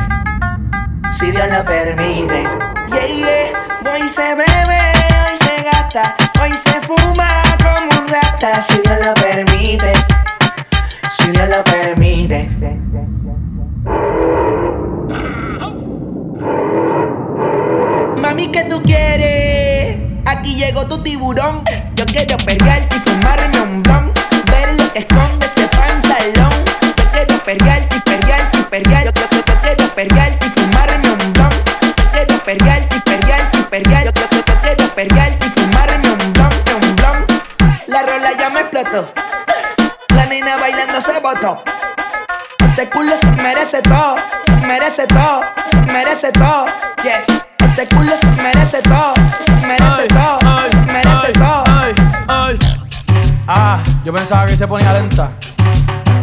se 54.60 54.68
ponía 54.68 54.92
lenta. 54.92 55.32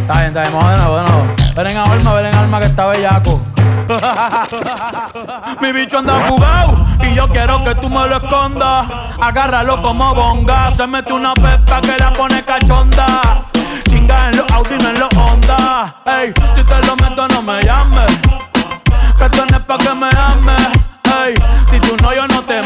Está 0.03 0.13
bien, 0.13 0.27
está 0.27 0.43
bien, 0.43 0.53
vamos 0.53 0.71
de 0.71 0.77
nuevo, 0.77 0.97
de 0.99 1.03
nuevo. 1.05 1.27
Ven 1.57 1.67
en 1.69 1.77
alma, 1.79 2.13
ven 2.13 2.27
en 2.27 2.35
alma 2.35 2.61
que 2.61 2.67
está 2.67 2.87
bellaco. 2.87 3.41
Mi 5.63 5.73
bicho 5.73 6.01
anda 6.01 6.21
jugado 6.29 6.85
y 7.01 7.15
yo 7.15 7.29
quiero 7.29 7.65
que 7.65 7.75
tú 7.77 7.89
me 7.89 8.07
lo 8.07 8.17
escondas. 8.17 8.89
Agárralo 9.19 9.81
como 9.81 10.15
bonga. 10.15 10.71
Se 10.71 10.87
mete 10.87 11.15
una 11.15 11.33
pepa 11.33 11.81
que 11.81 11.97
la 11.97 12.13
pone 12.13 12.45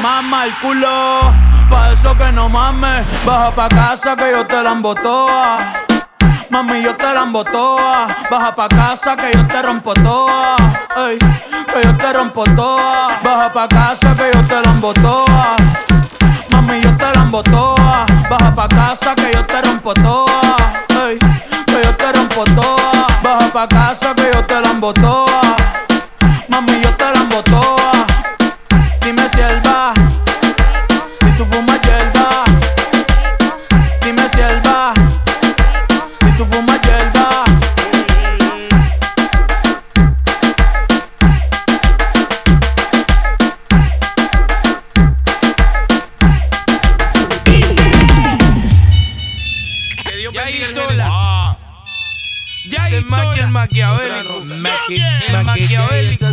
mama 0.00 0.44
el 0.44 0.54
culo. 0.58 1.32
Pa' 1.68 1.92
eso 1.92 2.16
que 2.16 2.32
no 2.32 2.48
mames. 2.48 3.06
Baja 3.24 3.50
pa' 3.52 3.68
casa 3.68 4.16
que 4.16 4.30
yo 4.32 4.46
te 4.46 4.62
la 4.62 4.72
embotoa. 4.72 5.58
Mami, 6.50 6.82
yo 6.82 6.96
te 6.96 7.14
la 7.14 7.22
embotoa. 7.22 8.08
Baja 8.30 8.54
pa' 8.54 8.68
casa 8.68 9.16
que 9.16 9.30
yo 9.32 9.46
te 9.46 9.62
rompo 9.62 9.94
toa. 9.94 10.56
Ey, 10.96 11.18
que 11.18 11.82
yo 11.84 11.96
te 11.96 12.12
rompo 12.12 12.44
toa. 12.56 13.20
Baja 13.22 13.52
pa' 13.52 13.68
casa 13.68 14.14
que 14.16 14.30
yo 14.34 14.42
te 14.48 14.60
la 14.60 14.70
embotoa. 14.70 15.56
Mami, 16.50 16.80
yo 16.80 16.96
te 16.96 17.14
la 17.14 17.22
embotoa. 17.22 18.06
Baja 18.28 18.54
pa' 18.54 18.68
casa 18.68 19.14
que 19.14 19.32
yo 19.32 19.46
te 19.46 19.62
rompo 19.62 19.94
toa. 19.94 20.56
Ey, 21.06 21.18
que 21.18 21.84
yo 21.84 21.96
te 21.96 22.12
rompo 22.12 22.44
toa. 22.56 23.06
Baja 23.22 23.46
pa' 23.52 23.68
casa 23.68 24.14
que 24.14 24.30
yo 24.34 24.44
te 24.44 24.60
la 24.60 24.70
embotoa. 24.70 25.49
el 53.50 53.54
maquiavélico. 53.54 54.42
El 55.28 55.44
maquiavélico. 55.44 56.26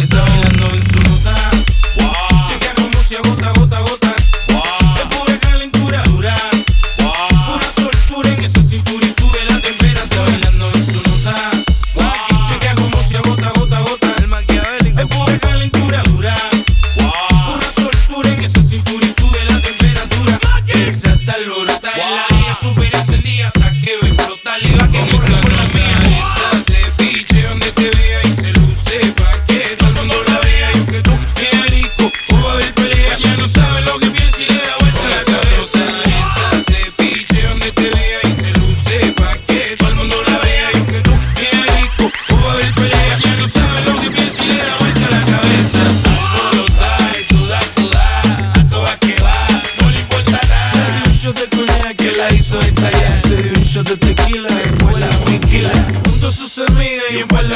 Está 0.00 0.22
bailando 0.22 0.70
en 0.72 0.82
su 0.82 1.00
nota. 1.02 1.34
Gota 3.22 3.52
gota 3.52 3.83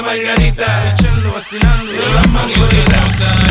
margarita, 0.09 0.94
echando, 0.94 1.32
vacilando, 1.32 1.92
y 1.92 2.12
la 2.14 2.22
manguerita. 2.28 3.47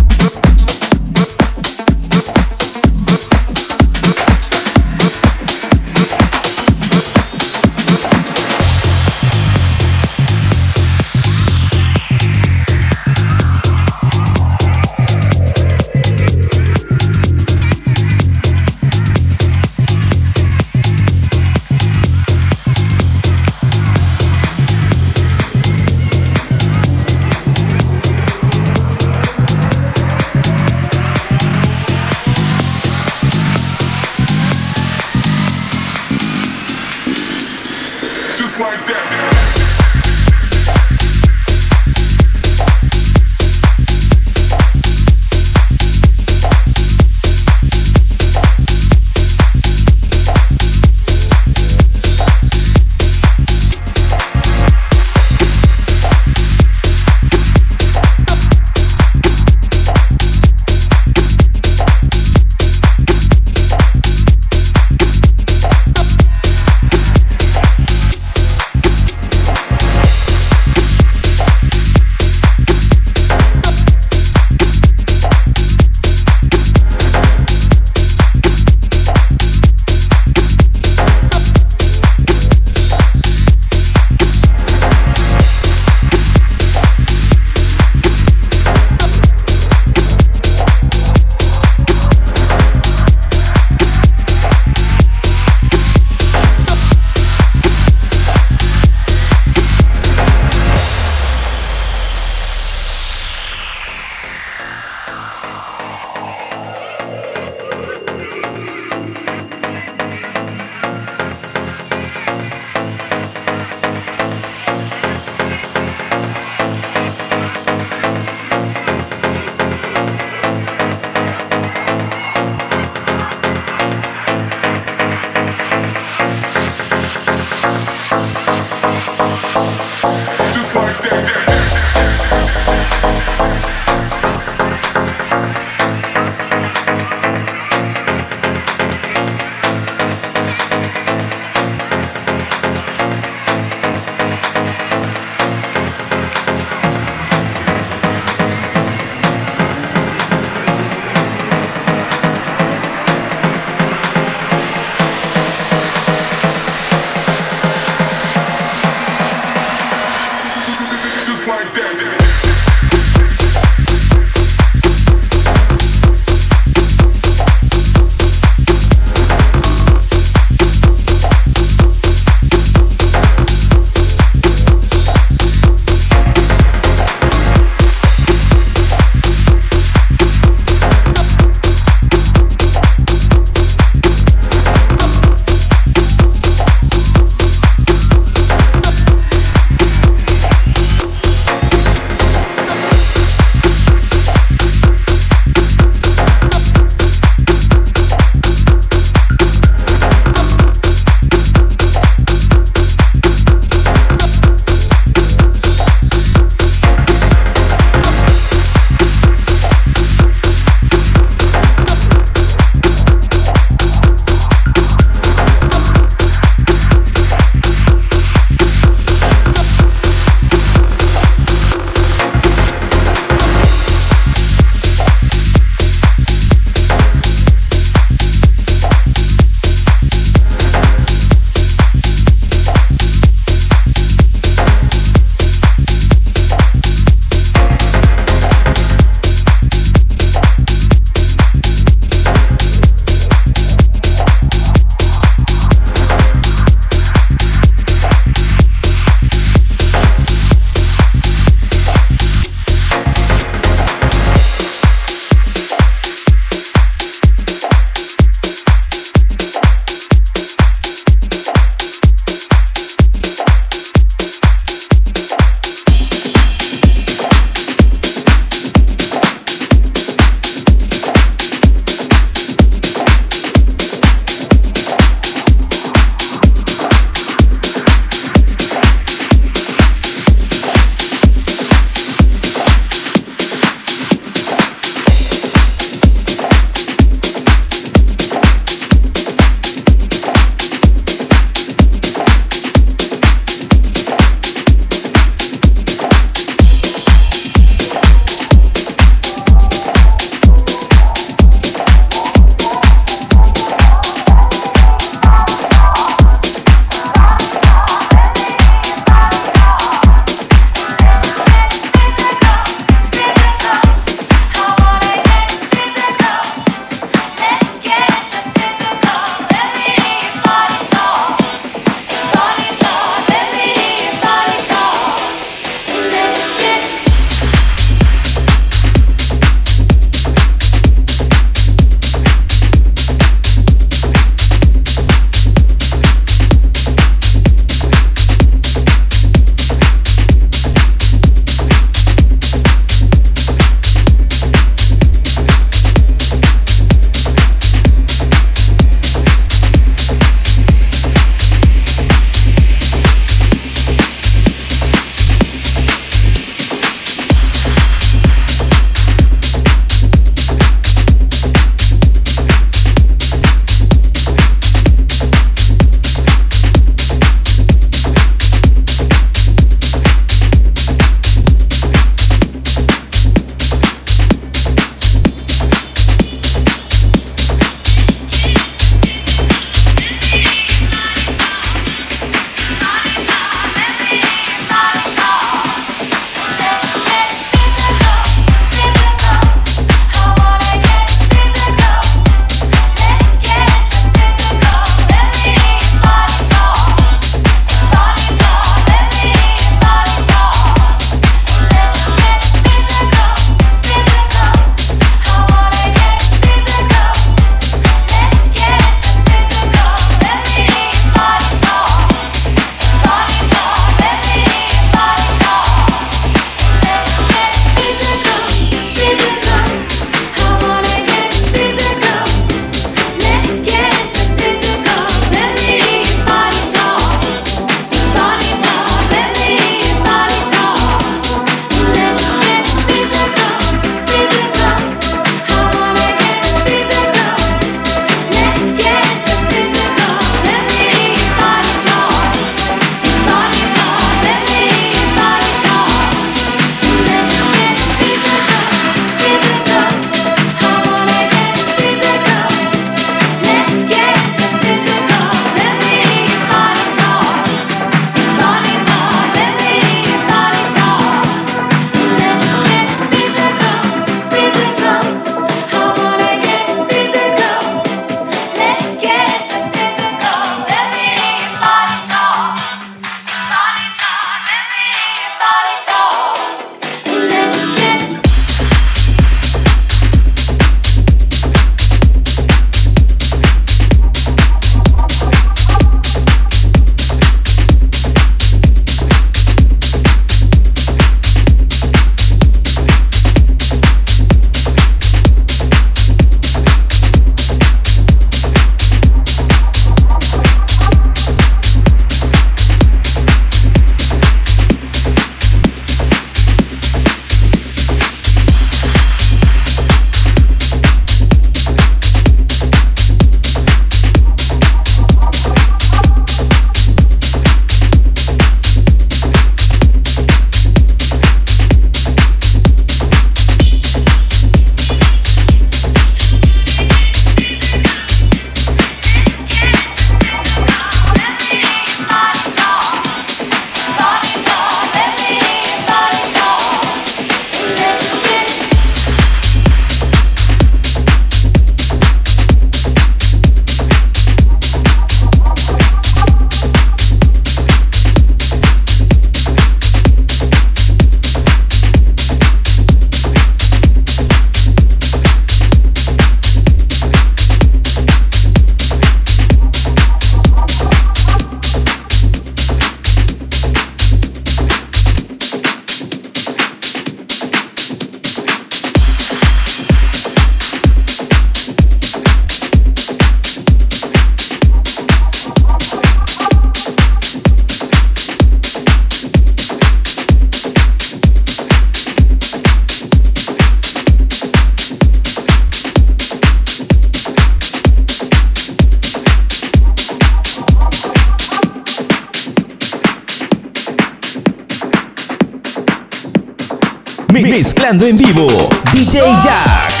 Mezclando 597.31 598.05
en 598.05 598.17
vivo. 598.17 598.45
DJ 598.91 599.21
Jack. 599.41 600.00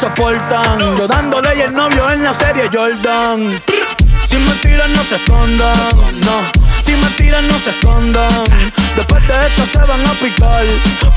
Soportan. 0.00 0.96
Yo 0.96 1.06
dándole 1.06 1.50
y 1.56 1.60
el 1.60 1.74
novio 1.74 2.10
en 2.10 2.24
la 2.24 2.32
serie 2.32 2.70
Jordan. 2.72 3.60
Sin 4.26 4.44
mentiras 4.46 4.88
no 4.90 5.04
se 5.04 5.16
escondan, 5.16 5.76
no. 6.24 6.82
Sin 6.82 6.98
mentiras 7.02 7.42
no 7.44 7.58
se 7.58 7.70
escondan. 7.70 8.44
Después 8.96 9.26
de 9.28 9.46
esto 9.46 9.66
se 9.66 9.84
van 9.84 10.00
a 10.06 10.12
picar. 10.14 10.64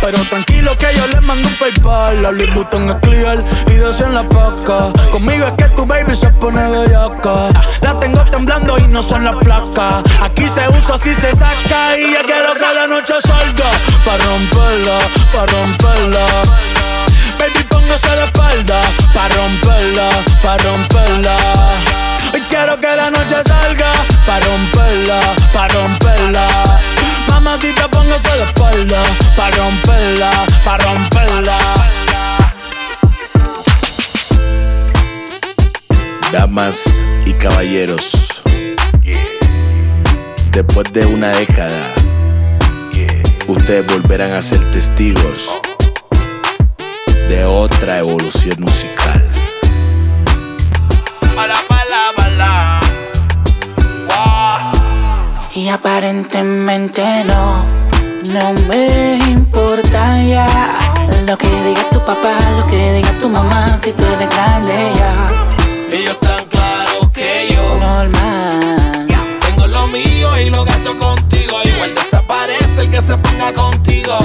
Pero 0.02 0.18
tranquilo 0.26 0.78
que 0.78 0.88
yo 0.98 1.08
les 1.08 1.22
mando 1.22 1.48
un 1.48 1.56
paypal. 1.56 2.22
La 2.24 2.32
Louis 2.32 2.50
es 2.50 2.96
clear 3.02 3.44
y 3.68 4.04
en 4.04 4.14
la 4.14 4.28
paca. 4.28 4.92
Conmigo 5.12 5.48
es 5.48 5.54
que 5.54 5.70
tu 5.76 5.86
baby 5.86 6.16
se 6.16 6.28
pone 6.32 6.62
bellaca. 6.70 7.50
La 7.82 7.98
tengo 8.02 8.26
temblando 8.26 8.78
y 8.80 8.88
no 8.88 9.02
son 9.02 9.24
las 9.24 9.36
placas. 9.36 10.04
Aquí 10.22 10.46
se 10.50 10.68
usa 10.68 10.98
si 10.98 11.14
se 11.14 11.32
saca. 11.32 11.98
Y 11.98 12.12
ya 12.12 12.24
quiero 12.24 12.54
que 12.54 12.76
la 12.76 12.88
noche 12.88 13.14
salga. 13.22 13.70
Pa' 14.04 14.18
romperla, 14.18 14.98
pa' 15.32 15.46
romperla. 15.46 16.83
Póngase 17.94 18.16
de 18.16 18.24
espalda 18.26 18.82
Pa' 19.14 19.30
romperla, 19.30 20.10
pa' 20.42 20.58
romperla. 20.58 21.38
Hoy 22.34 22.42
quiero 22.50 22.76
que 22.82 22.88
la 22.88 23.12
noche 23.12 23.36
salga 23.46 23.92
Pa' 24.26 24.40
romperla, 24.40 25.20
pa' 25.54 25.68
romperla. 25.68 26.48
Mamacita, 27.28 27.88
póngase 27.90 28.36
de 28.36 28.46
espalda 28.46 29.00
Pa' 29.36 29.52
romperla, 29.52 30.32
pa' 30.66 30.78
romperla. 30.80 31.58
Damas 36.32 36.78
y 37.28 37.34
caballeros, 37.34 38.42
después 40.50 40.92
de 40.94 41.06
una 41.06 41.28
década, 41.28 41.94
ustedes 43.48 43.86
volverán 43.86 44.34
a 44.34 44.42
ser 44.42 44.60
testigos 44.72 45.63
de 47.30 47.46
otra 47.46 48.00
evolución 48.00 48.60
musical. 48.60 49.34
Y 55.56 55.70
aparentemente 55.70 57.04
no, 57.26 57.64
no 58.34 58.54
me 58.68 59.18
importa 59.30 60.22
ya. 60.24 60.48
Lo 61.28 61.38
que 61.38 61.48
diga 61.48 61.90
tu 61.92 62.00
papá, 62.00 62.36
lo 62.58 62.68
que 62.68 62.94
diga 62.94 63.12
tu 63.22 63.30
mamá 63.30 63.78
Si 63.78 63.94
tú 63.94 64.04
eres 64.04 64.30
grande 64.30 64.92
ya. 64.96 65.32
Ellos 65.92 66.20
tan 66.20 66.44
claros 66.48 67.12
que 67.12 67.48
yo 67.54 67.80
Normal. 67.80 69.08
Tengo 69.40 69.68
lo 69.68 69.88
mío 69.88 70.38
y 70.40 70.50
lo 70.50 70.66
gasto 70.66 70.98
contigo. 70.98 71.60
Igual 71.64 71.94
desaparece 71.96 72.82
el 72.82 72.90
que 72.90 73.02
se 73.02 73.16
ponga 73.18 73.54
contigo, 73.54 74.18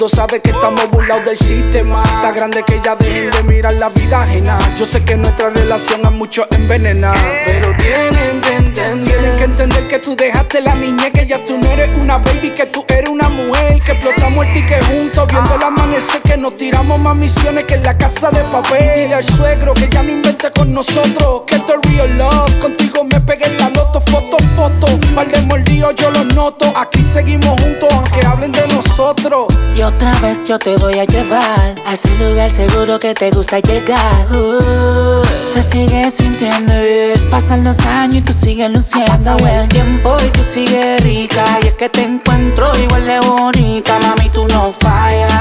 mundo 0.00 0.16
sabe 0.16 0.40
que 0.40 0.50
estamos 0.50 0.88
burlados 0.90 1.26
del 1.26 1.36
sistema. 1.36 2.02
Está 2.02 2.32
grande 2.32 2.62
que 2.62 2.80
ya 2.82 2.96
dejen 2.96 3.30
de 3.30 3.42
mirar 3.42 3.74
la 3.74 3.90
vida 3.90 4.22
ajena. 4.22 4.58
Yo 4.78 4.86
sé 4.86 5.04
que 5.04 5.14
nuestra 5.14 5.50
relación 5.50 6.06
a 6.06 6.10
muchos 6.10 6.46
envenena. 6.52 7.12
Pero 7.44 7.68
tienen 7.76 8.40
que 8.40 8.56
entender, 8.56 9.02
tienen 9.02 9.36
que 9.36 9.44
entender 9.44 9.88
que 9.88 9.98
tú 9.98 10.16
dejaste 10.16 10.62
la 10.62 10.74
niñez, 10.76 11.10
que 11.12 11.26
ya 11.26 11.38
tú 11.44 11.58
no 11.58 11.70
eres 11.72 11.90
una 11.98 12.16
baby, 12.16 12.48
que 12.48 12.64
tú 12.64 12.82
eres 12.88 13.10
una 13.10 13.28
mujer, 13.28 13.78
que 13.82 13.92
explotamos 13.92 14.46
el 14.46 14.52
ticket 14.54 14.82
juntos, 14.86 15.26
viendo 15.30 15.54
el 15.56 15.62
amanecer, 15.64 16.22
que 16.22 16.36
nos 16.38 16.56
tiramos 16.56 16.98
más 16.98 17.14
misiones 17.14 17.64
que 17.64 17.74
en 17.74 17.82
la 17.82 17.98
casa 17.98 18.30
de 18.30 18.42
papel. 18.44 19.10
Y 19.10 19.12
al 19.12 19.24
suegro 19.24 19.74
que 19.74 19.86
ya 19.86 20.02
no 20.02 20.12
invente 20.12 20.50
con 20.52 20.72
nosotros, 20.72 21.42
que 21.46 21.56
esto 21.56 21.74
es 21.74 21.90
real 21.90 22.16
love. 22.16 22.58
Contigo 22.58 23.04
me 23.04 23.20
pegué 23.20 23.44
en 23.44 23.58
la 23.58 23.68
loto, 23.68 24.00
foto, 24.00 24.38
foto. 24.56 24.86
Par 25.14 25.30
de 25.30 25.42
mordidos 25.42 25.94
yo 25.96 26.10
los 26.10 26.34
noto. 26.34 26.72
Aquí 26.74 27.02
seguimos 27.02 27.60
juntos, 27.60 27.90
aunque 27.92 28.24
hablen 28.24 28.52
de 28.52 28.66
nosotros. 28.68 29.48
Y 29.76 29.82
otra 29.82 30.12
vez 30.20 30.46
yo 30.46 30.58
te 30.58 30.76
voy 30.76 30.98
a 30.98 31.04
llevar 31.04 31.74
A 31.86 31.94
ese 31.94 32.08
lugar 32.18 32.50
seguro 32.50 32.98
que 32.98 33.14
te 33.14 33.30
gusta 33.30 33.60
llegar 33.60 34.26
Uh, 34.30 35.22
se 35.44 35.62
sigue 35.64 36.08
sintiendo 36.10 36.72
bien. 36.72 37.30
Pasan 37.30 37.64
los 37.64 37.80
años 37.80 38.16
y 38.16 38.22
tú 38.22 38.32
sigues 38.32 38.70
luciendo. 38.70 39.12
Ha 39.12 39.16
pasado 39.16 39.46
el 39.48 39.68
tiempo 39.68 40.16
y 40.24 40.30
tú 40.30 40.44
sigues 40.44 41.02
rica. 41.02 41.44
Y 41.62 41.66
es 41.66 41.74
que 41.74 41.88
te 41.88 42.04
encuentro 42.04 42.70
igual 42.78 43.04
de 43.04 43.18
bonita, 43.20 43.98
mami, 43.98 44.28
tú 44.30 44.46
no 44.46 44.70
fallas. 44.70 45.32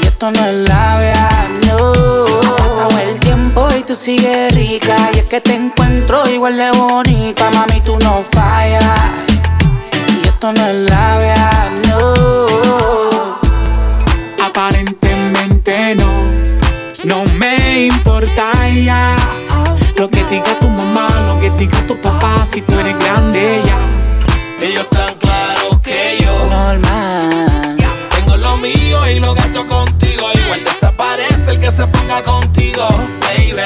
Y 0.00 0.06
esto 0.06 0.30
no 0.30 0.46
es 0.46 0.68
labia, 0.68 1.28
no. 1.66 1.92
Ha 1.92 2.56
pasado 2.56 2.98
el 3.00 3.20
tiempo 3.20 3.68
y 3.78 3.82
tú 3.82 3.94
sigues 3.94 4.54
rica. 4.54 4.96
Y 5.14 5.18
es 5.18 5.24
que 5.24 5.42
te 5.42 5.54
encuentro 5.56 6.26
igual 6.30 6.56
de 6.56 6.70
bonita, 6.70 7.50
mami, 7.50 7.82
tú 7.82 7.98
no 7.98 8.22
fallas. 8.22 8.98
Y 10.22 10.26
esto 10.26 10.52
no 10.54 10.66
es 10.66 10.90
labia, 10.90 11.50
no. 11.86 11.89
No, 15.80 16.04
no 17.04 17.24
me 17.38 17.86
importa 17.86 18.52
ya. 18.68 19.16
Lo 19.96 20.10
que 20.10 20.22
diga 20.24 20.52
tu 20.60 20.68
mamá, 20.68 21.08
lo 21.26 21.40
que 21.40 21.48
diga 21.50 21.78
tu 21.88 21.98
papá, 22.02 22.44
si 22.44 22.60
tú 22.60 22.78
eres 22.78 22.98
grande 22.98 23.62
ya. 23.64 24.66
Ellos 24.66 24.82
están 24.82 25.14
claros 25.14 25.80
que 25.80 26.18
yo 26.20 26.32
Normal. 26.50 27.78
tengo 28.14 28.36
lo 28.36 28.58
mío 28.58 29.08
y 29.08 29.20
lo 29.20 29.32
gasto 29.34 29.66
contigo. 29.66 30.28
Igual 30.34 30.62
desaparece 30.64 31.52
el 31.52 31.60
que 31.60 31.70
se 31.70 31.86
ponga 31.86 32.22
contigo, 32.22 32.86
baby. 33.22 33.62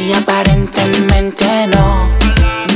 Y 0.00 0.14
aparentemente 0.14 1.44
no, 1.74 2.08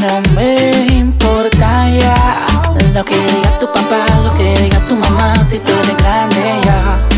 no 0.03 0.21
me 0.35 0.87
importa 0.89 1.89
ya 1.89 2.47
Lo 2.95 3.03
que 3.03 3.17
diga 3.17 3.59
tu 3.59 3.67
papá, 3.73 4.05
lo 4.23 4.33
que 4.35 4.57
diga 4.61 4.79
tu 4.87 4.95
mamá 4.95 5.35
Si 5.45 5.59
tú 5.59 5.73
eres 5.73 5.97
grande 5.97 6.61
ya 6.65 7.16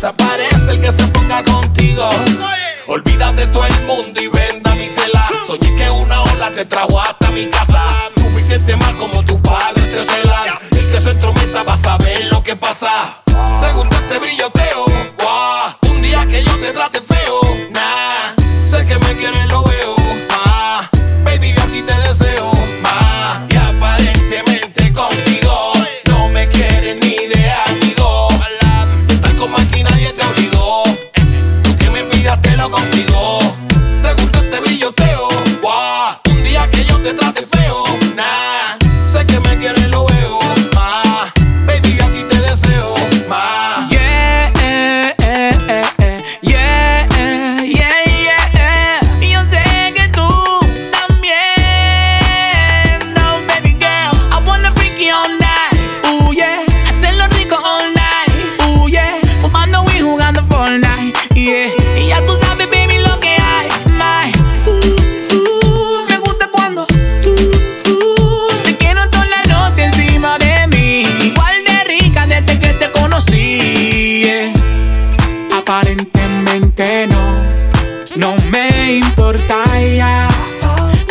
desaparece 0.00 0.70
el 0.70 0.80
que 0.80 0.92
se 0.92 1.02
ponga 1.08 1.42
contigo. 1.42 2.08
Olvídate 2.86 3.48
todo 3.48 3.66
el 3.66 3.80
mundo 3.80 4.20
y 4.20 4.28
venda 4.28 4.72
mi 4.76 4.86
cela. 4.86 5.28
Soñé 5.44 5.74
que 5.74 5.90
una 5.90 6.22
ola 6.22 6.52
te 6.52 6.64
trajo 6.66 7.00
hasta 7.00 7.28
mi 7.32 7.46
casa. 7.46 7.82
Suficiente 8.16 8.76
más 8.76 8.94
como 8.94 9.24
tu 9.24 9.42
padre 9.42 9.82
te 9.82 10.04
celan. 10.04 10.54
El 10.70 10.88
que 10.88 11.00
se 11.00 11.10
entrometa 11.10 11.64
va 11.64 11.72
a 11.72 11.76
saber 11.76 12.26
lo 12.26 12.40
que 12.44 12.54
pasa. 12.54 13.24
¿Te 13.26 13.72
gusta 13.72 13.96
este 13.96 14.18
brilloteo? 14.20 14.77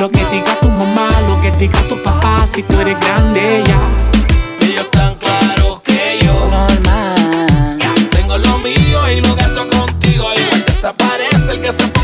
Lo 0.07 0.13
que 0.13 0.25
diga 0.27 0.55
tu 0.61 0.69
mamá, 0.69 1.09
lo 1.27 1.41
que 1.41 1.51
diga 1.57 1.81
tu 1.89 2.01
papá, 2.01 2.47
si 2.47 2.63
tú 2.63 2.79
eres 2.79 2.97
grande 2.97 3.61
ya. 3.67 4.65
Ellos 4.65 4.85
están 4.85 5.15
claros 5.15 5.81
que 5.81 6.19
yo 6.23 6.33
Normal 6.49 7.77
tengo 8.11 8.37
lo 8.37 8.57
mío 8.59 9.11
y 9.11 9.19
lo 9.19 9.35
gasto 9.35 9.67
contigo. 9.67 10.23
Igual 10.33 10.63
desaparece 10.65 11.51
el 11.51 11.59
que 11.59 11.73
se 11.73 11.96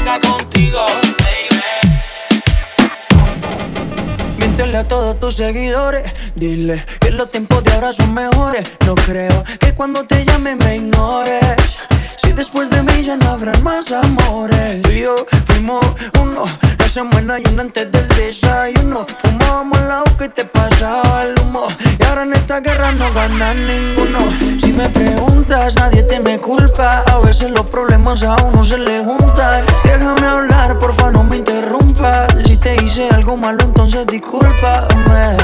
todos 4.83 5.19
tus 5.19 5.35
seguidores. 5.35 6.03
Dile 6.35 6.83
que 6.99 7.11
los 7.11 7.31
tiempos 7.31 7.63
de 7.63 7.71
ahora 7.73 7.93
son 7.93 8.13
mejores. 8.13 8.63
No 8.85 8.95
creo 8.95 9.43
que 9.59 9.73
cuando 9.73 10.03
te 10.05 10.23
llame 10.25 10.55
me 10.55 10.77
ignores. 10.77 11.77
Si 12.17 12.31
después 12.33 12.69
de 12.69 12.83
mí 12.83 13.03
ya 13.03 13.17
no 13.17 13.29
habrá 13.29 13.57
más 13.59 13.91
amores. 13.91 14.81
Tú 14.81 14.91
y 14.91 15.01
yo 15.01 15.15
fuimos 15.45 15.85
uno. 16.21 16.45
La 16.79 16.87
semana 16.87 17.39
y 17.39 17.47
una 17.49 17.63
antes 17.63 17.91
del 17.91 18.07
desayuno. 18.09 19.05
Fumábamos 19.19 19.79
la 19.81 20.03
que 20.17 20.29
te 20.29 20.45
pasaba 20.45 21.23
el 21.23 21.39
humo. 21.39 21.67
Y 21.99 22.03
ahora 22.03 22.23
en 22.23 22.33
esta 22.33 22.59
guerra 22.59 22.91
no 22.91 23.11
gana 23.13 23.53
ninguno. 23.53 24.62
Me 24.75 24.89
preguntas, 24.89 25.75
nadie 25.75 26.01
te 26.03 26.19
me 26.19 26.39
culpa. 26.39 27.03
A 27.05 27.19
veces 27.19 27.51
los 27.51 27.65
problemas 27.67 28.23
a 28.23 28.35
uno 28.43 28.63
se 28.63 28.77
le 28.77 29.03
juntan. 29.03 29.63
Déjame 29.83 30.25
hablar, 30.25 30.79
porfa, 30.79 31.11
no 31.11 31.23
me 31.23 31.37
interrumpas. 31.37 32.33
Si 32.45 32.57
te 32.57 32.75
hice 32.83 33.07
algo 33.09 33.37
malo, 33.37 33.63
entonces 33.63 34.07
discúlpame. 34.07 35.37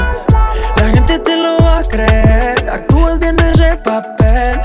La 0.76 0.88
gente 0.92 1.18
te 1.20 1.36
lo 1.36 1.58
va 1.64 1.78
a 1.78 1.84
creer. 1.84 2.68
Actúas 2.70 3.20
bien 3.20 3.38
ese 3.38 3.76
papel, 3.76 4.60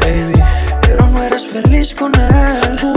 baby. 0.00 0.42
Pero 0.82 1.08
no 1.08 1.22
eres 1.22 1.46
feliz 1.46 1.94
con 1.94 2.14
él. 2.14 2.93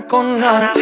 Con 0.00 0.40
nada. 0.40 0.72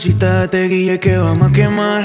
bolsita 0.00 0.38
de 0.38 0.44
este 0.44 0.68
guille 0.68 0.98
que 0.98 1.18
vamos 1.18 1.50
a 1.50 1.52
quemar. 1.52 2.02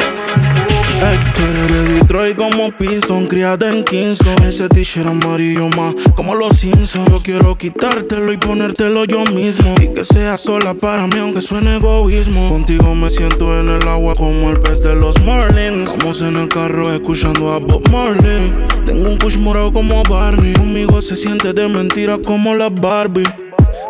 Héctor 1.01 1.72
de 1.72 1.93
Detroit 1.93 2.35
como 2.35 2.69
Piston, 2.72 3.26
criada 3.26 3.69
en 3.69 3.85
Kingston. 3.85 4.35
Ese 4.43 4.67
t-shirt 4.67 5.07
amarillo 5.07 5.69
más 5.69 5.95
como 6.13 6.35
los 6.35 6.57
Simpsons. 6.57 7.09
Yo 7.09 7.22
quiero 7.23 7.57
quitártelo 7.57 8.34
y 8.34 8.38
ponértelo 8.38 9.05
yo 9.05 9.23
mismo. 9.31 9.76
Y 9.81 9.93
que 9.93 10.03
sea 10.03 10.35
sola 10.35 10.73
para 10.73 11.07
mí, 11.07 11.19
aunque 11.19 11.41
suene 11.41 11.77
egoísmo. 11.77 12.49
Contigo 12.49 12.93
me 12.95 13.09
siento 13.09 13.57
en 13.57 13.69
el 13.69 13.88
agua 13.88 14.13
como 14.17 14.49
el 14.49 14.59
pez 14.59 14.84
de 14.84 14.93
los 14.93 15.17
Marlins. 15.23 15.95
Vamos 15.99 16.22
en 16.22 16.35
el 16.35 16.49
carro 16.49 16.93
escuchando 16.93 17.53
a 17.53 17.59
Bob 17.59 17.89
Marley. 17.91 18.53
Tengo 18.85 19.07
un 19.07 19.17
push 19.17 19.38
morado 19.38 19.72
como 19.72 20.03
Barney. 20.03 20.51
Conmigo 20.51 21.01
se 21.01 21.15
siente 21.15 21.53
de 21.53 21.69
mentira 21.69 22.17
como 22.17 22.55
la 22.55 22.67
Barbie. 22.67 23.23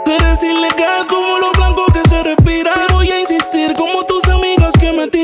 Tú 0.06 0.12
eres 0.12 0.44
ilegal 0.44 1.08
como 1.10 1.40
lo 1.40 1.52
blanco 1.54 1.86
que 1.92 2.08
se 2.08 2.22
respira. 2.22 2.72
Te 2.72 2.94
voy 2.94 3.10
a 3.10 3.20
insistir 3.20 3.55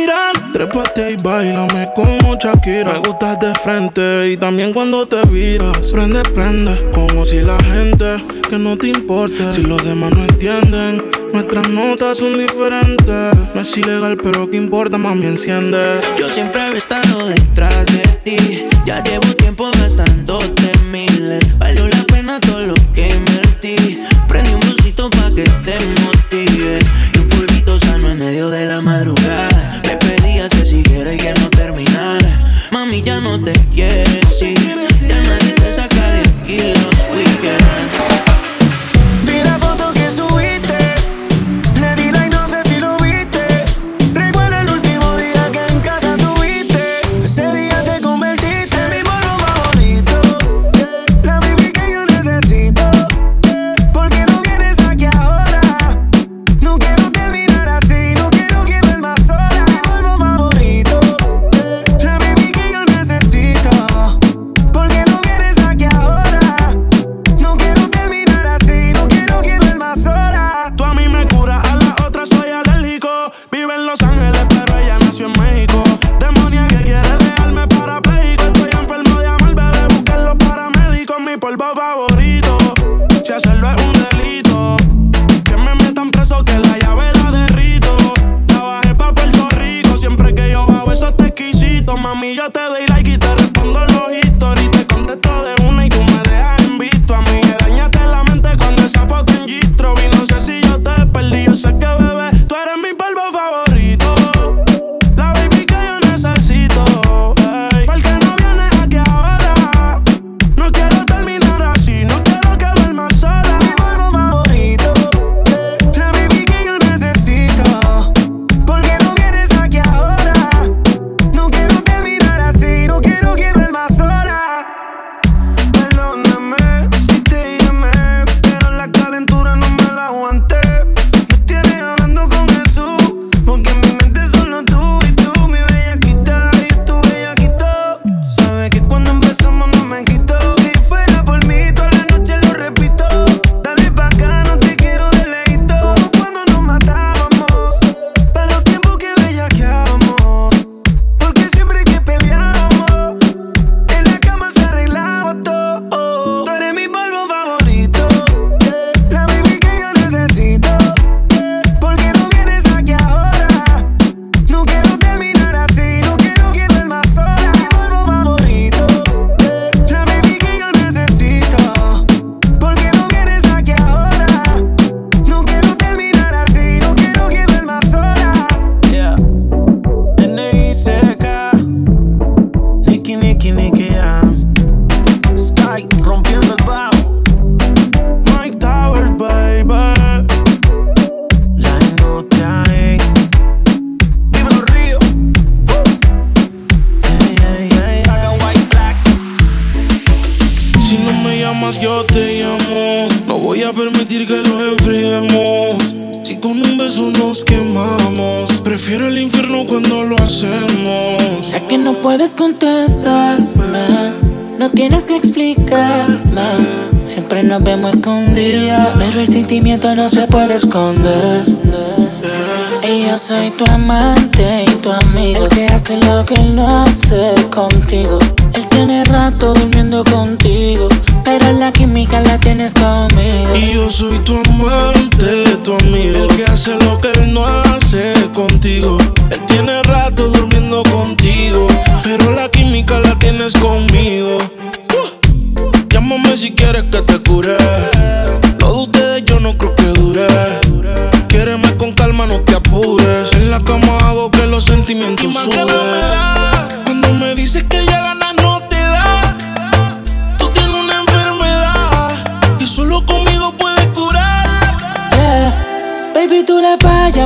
tiran. 0.02 0.52
Trépate 0.52 1.12
y 1.12 1.16
bailame 1.24 1.88
como 1.96 2.36
Shakira. 2.36 2.94
Me 2.94 3.00
gustas 3.00 3.40
de 3.40 3.54
frente 3.56 4.32
y 4.32 4.38
también 4.38 4.74
cuando 4.74 5.08
te 5.08 5.22
viras. 5.30 5.78
Prende, 5.92 6.22
prende, 6.34 6.90
como 6.92 7.26
si 7.26 7.42
la 7.42 7.58
gente 7.64 8.24
que 8.50 8.58
no 8.58 8.78
te 8.78 8.90
importe. 8.90 9.52
Si 9.52 9.62
los 9.62 9.84
demás 9.86 10.12
no 10.12 10.24
entienden, 10.24 11.04
nuestras 11.34 11.70
notas 11.70 12.18
son 12.18 12.38
diferentes. 12.38 13.36
No 13.54 13.62
es 13.62 13.78
ilegal, 13.78 14.18
pero 14.18 14.50
qué 14.50 14.58
importa, 14.58 14.98
más 14.98 15.16
me 15.16 15.28
enciende. 15.28 16.00
Yo 16.18 16.28
siempre 16.30 16.62
he 16.62 16.78
estado 16.78 17.28
de 17.28 17.36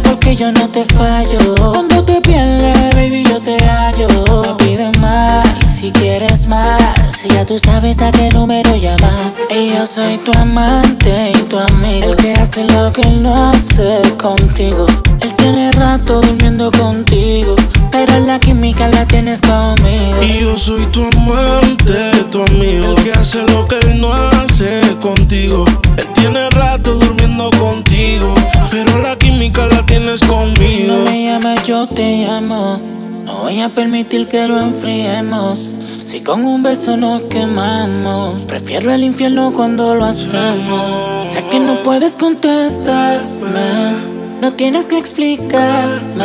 porque 0.01 0.35
yo 0.35 0.51
no 0.51 0.69
te 0.69 0.83
fallo. 0.85 1.55
Cuando 1.55 2.03
te 2.03 2.21
pierdes, 2.21 2.95
baby, 2.95 3.23
yo 3.23 3.41
te 3.41 3.57
hallo. 3.65 4.07
Me 4.41 4.65
pides 4.65 4.99
más, 4.99 5.47
si 5.79 5.91
quieres 5.91 6.47
más. 6.47 6.95
Ya 7.35 7.45
tú 7.45 7.59
sabes 7.59 8.01
a 8.01 8.11
qué 8.11 8.29
número 8.29 8.75
llamar. 8.75 9.33
Y 9.49 9.73
yo 9.73 9.85
soy 9.85 10.17
tu 10.19 10.31
amante 10.33 11.31
y 11.31 11.41
tu 11.49 11.57
amigo. 11.57 12.11
El 12.11 12.15
que 12.15 12.33
hace 12.33 12.63
lo 12.65 12.93
que 12.93 13.01
él 13.01 13.23
no 13.23 13.33
hace 13.35 14.01
contigo. 14.17 14.85
Él 15.21 15.35
tiene 15.35 15.71
rato 15.73 16.21
durmiendo 16.21 16.71
contigo. 16.71 17.55
Pero 17.91 18.19
la 18.19 18.39
química 18.39 18.87
la 18.87 19.05
tienes 19.05 19.41
conmigo. 19.41 20.21
Y 20.21 20.41
yo 20.41 20.57
soy 20.57 20.85
tu 20.87 21.03
amante, 21.03 22.11
tu 22.31 22.41
amigo. 22.41 22.95
El 22.97 23.03
que 23.03 23.11
hace 23.11 23.41
lo 23.43 23.65
que 23.65 23.79
él 23.79 23.99
no 23.99 24.13
hace 24.13 24.81
contigo. 25.01 25.65
Él 25.97 26.07
tiene 26.13 26.49
rato 26.51 26.93
durmiendo 26.95 27.49
contigo. 27.59 28.33
Pero 28.71 28.97
la 28.99 29.17
química 29.17 29.65
la 29.65 29.84
Si 30.05 30.83
no 30.83 30.99
me 30.99 31.23
llamas, 31.23 31.65
yo 31.65 31.87
te 31.87 32.25
llamo. 32.25 32.79
No 33.23 33.39
voy 33.39 33.59
a 33.61 33.69
permitir 33.69 34.27
que 34.27 34.47
lo 34.47 34.59
enfriemos. 34.59 35.75
Si 35.99 36.21
con 36.21 36.45
un 36.45 36.61
beso 36.61 36.95
nos 36.95 37.23
quemamos, 37.23 38.39
prefiero 38.41 38.93
el 38.93 39.03
infierno 39.03 39.51
cuando 39.51 39.95
lo 39.95 40.05
hacemos. 40.05 41.27
Sé 41.27 41.43
que 41.49 41.59
no 41.59 41.81
puedes 41.81 42.13
contestarme, 42.13 43.95
no 44.41 44.53
tienes 44.53 44.85
que 44.85 44.99
explicarme. 44.99 46.23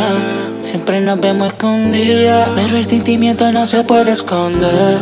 Siempre 0.61 1.01
nos 1.01 1.19
vemos 1.19 1.48
escondidas, 1.48 2.51
pero 2.55 2.77
el 2.77 2.85
sentimiento 2.85 3.51
no 3.51 3.65
se 3.65 3.82
puede 3.82 4.12
esconder. 4.12 4.98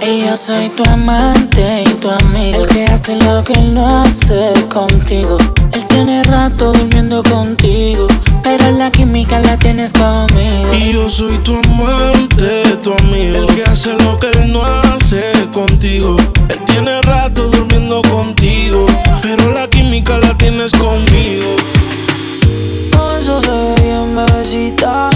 Y 0.00 0.26
yo 0.26 0.36
soy 0.36 0.68
tu 0.68 0.84
amante 0.84 1.82
tu 2.02 2.10
amigo. 2.10 2.64
El 2.64 2.68
que 2.68 2.84
hace 2.86 3.16
lo 3.16 3.44
que 3.44 3.52
él 3.52 3.74
no 3.74 3.86
hace 3.86 4.52
contigo. 4.68 5.38
Él 5.72 5.86
tiene 5.86 6.24
rato 6.24 6.72
durmiendo 6.72 7.22
contigo. 7.22 8.08
Pero 8.42 8.72
la 8.72 8.90
química 8.90 9.38
la 9.38 9.56
tienes 9.56 9.92
conmigo. 9.92 10.74
Y 10.74 10.92
yo 10.92 11.08
soy 11.08 11.38
tu 11.38 11.54
amante, 11.54 12.64
tu 12.82 12.92
amigo. 12.92 13.36
El 13.36 13.46
que 13.54 13.62
hace 13.62 13.92
lo 14.02 14.16
que 14.16 14.30
él 14.30 14.52
no 14.52 14.64
hace 14.64 15.22
contigo. 15.52 16.16
Él 16.48 16.60
tiene 16.66 17.00
rato 17.02 17.48
durmiendo 17.48 18.02
contigo. 18.02 18.86
Pero 19.22 19.52
la 19.52 19.68
química 19.68 20.18
la 20.18 20.36
tienes 20.36 20.72
conmigo. 20.72 21.54
Todo 22.90 23.16
eso 23.16 23.40
se 23.42 23.50
ve 23.50 23.74
bien, 23.80 24.16
bebecita. 24.16 25.10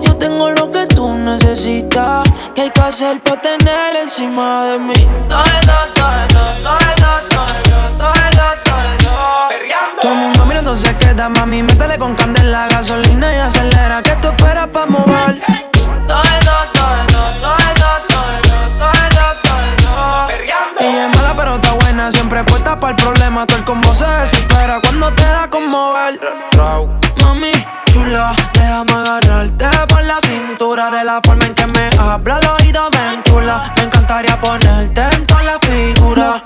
Yo 0.00 0.16
tengo 0.16 0.50
lo 0.50 0.72
que 0.72 0.86
tú 0.86 1.12
necesitas. 1.12 2.15
¿Qué 2.66 2.72
hay 2.72 2.72
que 2.72 2.80
hacer 2.80 3.20
tener 3.20 3.94
encima 3.94 4.64
de 4.64 4.78
mí? 4.80 5.08
Todo 5.28 5.40
eso, 5.44 5.72
todo 5.94 6.10
eso, 6.26 6.40
todo 6.64 6.78
eso, 6.78 7.12
todo 7.30 7.44
eso, 7.46 8.46
todo 8.64 8.82
eso, 8.92 9.10
todo. 9.92 10.00
Todo 10.02 10.12
el 10.12 10.18
mundo 10.18 10.46
mirando 10.46 10.74
se 10.74 10.96
queda, 10.96 11.28
mami. 11.28 11.62
Métele 11.62 11.96
con 11.96 12.16
candela, 12.16 12.66
gasolina 12.66 13.36
y 13.36 13.38
acelera. 13.38 14.02
¿Qué 14.02 14.16
tú 14.16 14.30
esperas 14.30 14.66
para 14.66 14.86
mover? 14.86 15.40
Todo 16.08 16.22
eso, 16.22 16.52
todo 16.74 16.88
eso, 17.06 17.22
todo 17.40 17.56
eso, 17.56 17.86
todo 18.08 18.24
eso, 18.34 18.56
todo 18.78 18.92
eso, 19.04 19.26
todo 19.44 20.30
eso. 20.32 20.80
Ella 20.80 21.06
es 21.06 21.16
mala, 21.16 21.36
pero 21.36 21.54
está 21.54 21.72
buena. 21.72 22.10
Siempre 22.10 22.42
puesta 22.42 22.80
para 22.80 22.96
el 22.96 22.96
problema. 22.96 23.46
Todo 23.46 23.58
el 23.58 23.64
combo 23.64 23.94
se 23.94 24.06
desespera 24.08 24.80
cuando 24.80 25.12
te 25.12 25.22
da 25.22 25.48
como 25.48 25.92
ver. 25.92 26.18
Mami, 27.22 27.52
déjame 28.52 28.92
agarrarte 28.92 29.66
por 29.88 30.04
la 30.04 30.20
cintura 30.20 30.90
De 30.90 31.04
la 31.04 31.20
forma 31.24 31.46
en 31.46 31.54
que 31.54 31.66
me 31.66 32.00
habla. 32.00 32.36
Al 32.36 32.46
oído 32.62 32.88
chula. 33.24 33.72
Me 33.76 33.84
encantaría 33.84 34.40
ponerte 34.40 35.02
en 35.12 35.26
toda 35.26 35.42
la 35.42 35.58
figura 35.58 36.42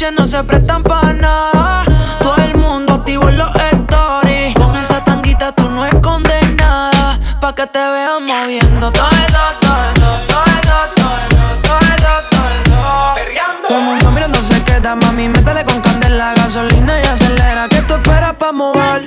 No 0.00 0.26
se 0.26 0.42
prestan 0.44 0.82
para 0.82 1.12
nada 1.12 1.84
Todo 2.22 2.34
el 2.36 2.56
mundo 2.56 2.94
activo 2.94 3.28
en 3.28 3.36
los 3.36 3.50
stories 3.54 4.54
Con 4.54 4.74
esa 4.74 5.04
tanguita 5.04 5.52
tú 5.52 5.68
no 5.68 5.84
escondes 5.84 6.54
nada 6.54 7.18
Pa' 7.38 7.54
que 7.54 7.66
te 7.66 7.78
vean 7.78 8.24
moviendo 8.24 8.90
todo 8.92 9.06
eso, 9.10 9.38
todo 9.60 9.76
eso, 9.94 10.10
todo 10.26 10.44
eso, 10.58 10.76
todo 10.96 11.16
eso, 11.18 11.42
todo 11.62 11.78
eso, 11.78 12.08
todo 12.30 12.48
eso 12.48 13.68
Todo 13.68 13.78
el 13.78 13.84
mundo 13.84 14.10
mirando 14.12 14.42
se 14.42 14.64
queda, 14.64 14.96
mami, 14.96 15.28
métele 15.28 15.66
con 15.66 15.82
candela 15.82 16.32
Gasolina 16.34 16.98
y 16.98 17.06
acelera, 17.06 17.68
¿qué 17.68 17.82
tú 17.82 17.94
esperas 17.96 18.34
pa' 18.36 18.52
mover? 18.52 19.06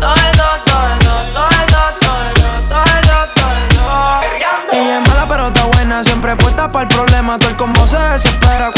Todo 0.00 0.14
eso, 0.16 0.44
todo 0.66 0.86
eso, 0.98 1.14
todo 1.34 1.48
eso, 1.62 1.82
todo 2.00 2.16
eso, 2.34 2.48
todo 2.68 2.84
eso, 2.98 3.18
todo 3.36 3.52
eso 3.70 4.72
Ella 4.72 4.98
es 4.98 5.08
mala 5.08 5.28
pero 5.28 5.46
está 5.46 5.64
buena, 5.66 6.02
siempre 6.02 6.34
puesta 6.34 6.68
para 6.68 6.82
el 6.82 6.88
problema 6.88 7.38
Todo 7.38 7.50
el 7.50 7.56
combo 7.56 7.86
se 7.86 7.96
desespera 7.96 8.72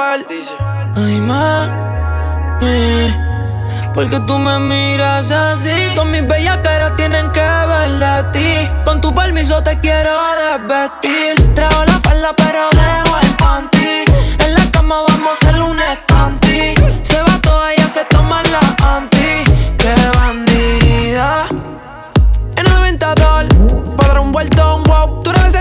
Ay, 0.00 1.20
mami 1.20 1.60
porque 3.92 4.18
tú 4.20 4.38
me 4.38 4.58
miras 4.60 5.30
así 5.30 5.90
Todas 5.94 6.10
mis 6.10 6.26
bellas 6.26 6.56
caras 6.58 6.96
tienen 6.96 7.30
que 7.32 7.40
ver 7.40 7.90
de 7.98 8.22
ti. 8.32 8.68
Con 8.86 9.02
tu 9.02 9.14
permiso 9.14 9.62
te 9.62 9.78
quiero 9.80 10.16
desvestir. 10.36 11.54
Traigo 11.54 11.84
la 11.84 12.00
falda 12.00 12.34
pero 12.34 12.70
dejo 12.70 13.19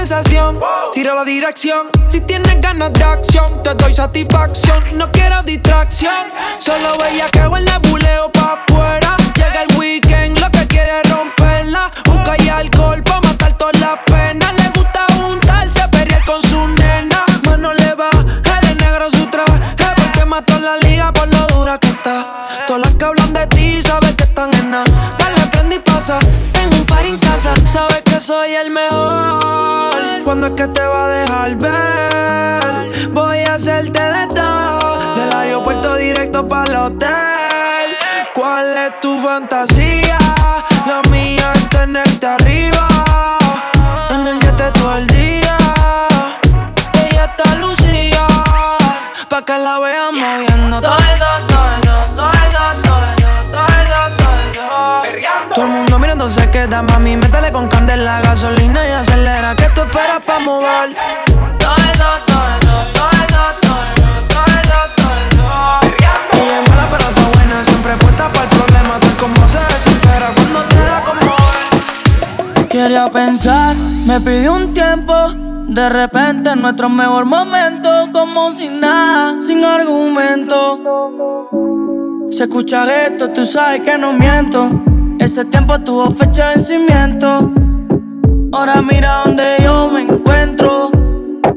la. 0.10 0.54
Tira 0.92 1.14
la 1.14 1.24
dirección. 1.24 1.88
Si 2.08 2.20
tienes 2.22 2.60
ganas 2.62 2.92
de 2.94 3.04
acción, 3.04 3.62
te 3.62 3.76
doy 3.76 3.94
satisfacción. 3.94 4.84
No 4.98 5.12
quiero 5.12 5.44
distracción. 5.44 6.28
Solo 6.58 6.98
veía 6.98 7.28
que 7.28 7.40
el 7.40 7.66
nebuleo 7.66 8.32
pa' 8.32 8.58
afuera. 8.66 9.16
Llega 9.36 9.64
el 9.64 9.78
weekend, 9.78 10.40
lo 10.40 10.50
que 10.50 10.66
quiere 10.66 11.02
es 11.04 11.12
romperla. 11.12 11.92
Busca 12.06 12.36
y 12.44 12.50
alcohol 12.50 13.04
pa' 13.04 13.22
matar 13.22 13.54
todas 13.54 13.80
las 13.80 14.00
penas. 14.08 14.52
Le 14.54 14.70
gusta 14.70 15.06
juntarse, 15.14 15.88
pelear 15.90 16.26
con 16.26 16.42
su 16.42 16.68
nena. 16.68 17.24
Mano 17.46 17.72
le 17.74 17.94
va, 17.94 18.10
de 18.10 18.76
negro 18.76 19.12
su 19.12 19.28
traje. 19.28 19.60
Porque 19.96 20.26
mató 20.26 20.60
la 20.60 20.78
liga 20.78 21.14
por 21.14 21.28
lo 21.28 21.46
dura 21.48 21.78
que 21.78 21.90
está. 21.90 22.48
Todas 22.66 22.82
las 22.82 22.96
que 22.96 23.06
hablan 23.06 23.34
de 23.34 23.46
ti, 23.48 23.84
sabes 23.84 24.16
que 24.16 24.24
están 24.24 24.52
en 24.56 24.72
nada. 24.72 25.16
Dale, 25.20 25.46
prende 25.52 25.76
y 25.76 25.80
pasa. 25.80 26.18
En 26.56 26.74
un 26.74 26.86
par 26.88 27.06
en 27.06 27.20
casa, 27.20 27.54
sabes 27.72 28.02
que 28.04 28.20
soy 28.20 28.56
el 28.56 28.72
mejor. 28.72 29.19
¿Cuándo 30.50 30.64
es 30.64 30.68
que 30.68 30.80
te 30.80 30.88
va 30.88 31.06
a 31.06 31.10
dejar 31.10 31.56
ver? 31.58 33.10
Voy 33.12 33.40
a 33.40 33.54
hacerte 33.54 34.02
de 34.02 34.28
todo. 34.28 35.16
Del 35.16 35.34
aeropuerto 35.34 35.96
directo 35.96 36.48
para 36.48 36.72
el 36.72 36.76
hotel. 36.76 37.98
¿Cuál 38.34 38.76
es 38.78 39.00
tu 39.00 39.20
fantasía? 39.20 40.18
La 40.88 41.02
mía 41.12 41.52
es 41.54 41.70
tenerte 41.70 42.26
arriba. 42.26 42.88
En 44.10 44.28
el 44.28 44.40
jet 44.40 44.74
todo 44.74 44.98
el 44.98 45.08
día. 45.08 45.58
Ella 46.94 47.26
está 47.26 47.56
lucía. 47.56 48.26
Pa' 49.30 49.44
que 49.44 49.58
la 49.58 49.80
vean 49.80 50.16
moviendo 50.16 50.82
todo 50.82 50.98
eso, 50.98 51.26
todo 51.48 51.68
eso, 51.78 51.94
todo 52.16 52.32
eso, 52.32 52.60
todo 52.84 53.06
eso, 53.14 53.34
todo 53.52 53.68
eso, 53.78 54.00
todo 54.18 54.40
eso. 54.52 55.54
Todo 55.54 55.66
el 55.66 55.72
mundo 55.72 56.00
mirando 56.00 56.30
se 56.30 56.50
queda, 56.50 56.82
mami, 56.82 57.18
métele 57.18 57.52
con 57.52 57.68
candela, 57.68 58.22
gasolina 58.22 58.89
pa' 60.30 60.40
mover? 60.40 60.90
Quería 72.70 73.10
pensar, 73.10 73.76
me 74.06 74.22
pidió 74.22 74.54
un 74.54 74.74
tiempo. 74.74 75.14
De 75.68 75.90
repente, 75.90 76.52
en 76.52 76.62
nuestro 76.62 76.90
mejor 76.90 77.26
momento, 77.26 77.90
como 78.14 78.52
sin 78.52 78.80
nada, 78.80 79.36
sin 79.42 79.66
argumento. 79.66 80.80
Se 82.32 82.44
escucha 82.44 82.86
esto, 83.06 83.30
tú 83.30 83.44
sabes 83.46 83.82
que 83.82 83.98
no 83.98 84.14
miento. 84.14 84.70
Ese 85.20 85.46
tiempo 85.46 85.80
tuvo 85.80 86.12
fecha 86.12 86.50
de 86.50 86.56
vencimiento. 86.56 87.59
Ahora 88.52 88.82
mira 88.82 89.22
donde 89.26 89.58
yo 89.64 89.90
me 89.90 90.02
encuentro. 90.02 90.90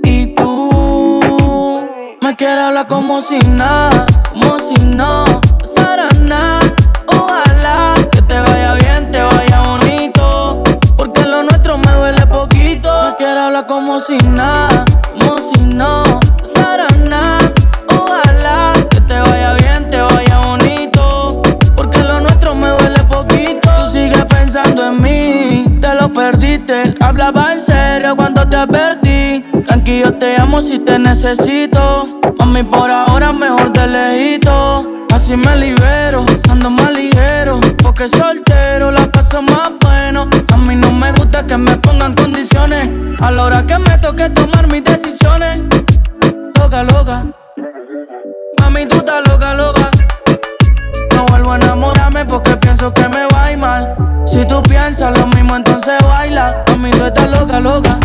Y 0.02 0.34
tú 0.34 1.88
me 2.20 2.36
quieres 2.36 2.64
hablar 2.64 2.86
como 2.86 3.20
si 3.22 3.38
nada, 3.38 4.04
como 4.32 4.58
si 4.58 4.74
no 4.84 5.24
pasara 5.58 6.08
nada. 6.20 6.60
Ojalá 7.06 7.94
que 8.10 8.20
te 8.22 8.38
vaya 8.38 8.74
bien, 8.74 9.10
te 9.10 9.22
vaya 9.22 9.60
bonito. 9.62 10.62
Porque 10.96 11.24
lo 11.24 11.42
nuestro 11.42 11.78
me 11.78 11.90
duele 11.92 12.26
poquito. 12.26 12.90
Me 13.04 13.16
quieres 13.16 13.38
hablar 13.38 13.66
como 13.66 13.98
si 13.98 14.18
nada, 14.18 14.84
como 15.18 15.38
si 15.38 15.60
no 15.74 16.11
perdiste. 26.22 26.94
Hablaba 27.00 27.52
en 27.52 27.60
serio 27.60 28.14
cuando 28.14 28.48
te 28.48 28.56
advertí. 28.56 29.44
Tranquilo, 29.66 30.12
te 30.14 30.36
amo 30.36 30.60
si 30.60 30.78
te 30.78 30.96
necesito. 30.98 32.20
Mami, 32.38 32.62
por 32.62 32.88
ahora 32.90 33.32
mejor 33.32 33.72
de 33.72 33.86
lejito. 33.88 34.54
Así 35.12 35.36
me 35.36 35.56
libero, 35.56 36.24
ando 36.48 36.70
más 36.70 36.92
ligero. 36.92 37.58
Porque 37.82 38.06
soltero 38.06 38.92
la 38.92 39.04
paso 39.10 39.42
más 39.42 39.72
bueno. 39.80 40.28
A 40.52 40.56
mí 40.58 40.76
no 40.76 40.92
me 40.92 41.10
gusta 41.12 41.44
que 41.44 41.56
me 41.56 41.76
pongan 41.78 42.14
condiciones. 42.14 42.88
A 43.20 43.30
la 43.32 43.42
hora 43.44 43.66
que 43.66 43.78
me 43.78 43.98
toque 43.98 44.30
tomar 44.30 44.68
mis 44.68 44.84
decisiones. 44.84 45.64
Loca, 46.56 46.84
loca. 46.84 47.24
Mami, 48.60 48.86
tú 48.86 48.98
estás 48.98 49.26
loca, 49.28 49.54
loca. 49.54 49.90
No 51.16 51.26
vuelvo 51.26 51.52
a 51.52 51.56
enamorarme 51.56 52.24
porque 52.26 52.56
pienso 52.58 52.94
que 52.94 53.08
Si 54.32 54.46
tú 54.46 54.62
piensas 54.62 55.18
lo 55.18 55.26
mismo, 55.26 55.54
entonces 55.56 55.92
baila. 56.08 56.64
Mami, 56.70 56.90
tú 56.92 57.04
estás 57.04 57.30
loca, 57.30 57.60
loca. 57.60 57.98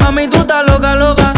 Mami, 0.00 0.26
tú 0.26 0.38
estás 0.38 0.66
loca, 0.66 0.94
loca. 0.94 1.34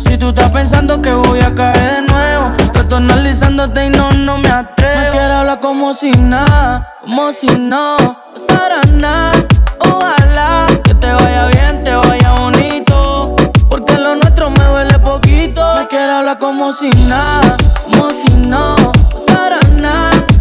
Si 0.00 0.16
tú 0.16 0.30
estás 0.30 0.50
pensando 0.50 1.02
que 1.02 1.12
voy 1.12 1.40
a 1.40 1.54
caer 1.54 1.76
de 1.76 2.02
nuevo, 2.10 2.52
te 2.72 2.80
estoy 2.80 3.86
y 3.86 3.90
no, 3.90 4.10
no 4.12 4.38
me 4.38 4.48
atrevo. 4.48 4.98
Me 4.98 5.10
quiero 5.10 5.34
hablar 5.34 5.60
como 5.60 5.92
si 5.92 6.10
nada, 6.12 6.94
como 7.02 7.32
si 7.32 7.48
no 7.48 7.98
pasara 8.32 8.80
nada. 8.94 9.32
Ojalá 9.80 10.68
que 10.84 10.94
te 10.94 11.12
vaya 11.12 11.48
bien, 11.48 11.84
te 11.84 11.94
vaya 11.94 12.32
bonito. 12.32 13.36
Porque 13.68 13.98
lo 13.98 14.14
nuestro 14.14 14.48
me 14.48 14.64
duele 14.64 14.98
poquito. 15.00 15.74
Me 15.76 15.86
quiero 15.86 16.12
hablar 16.12 16.38
como 16.38 16.72
si 16.72 16.88
nada, 17.08 17.58
como 17.84 18.08
si 18.10 18.32
no 18.38 18.74
pasara 19.12 19.58
nada. 19.76 20.31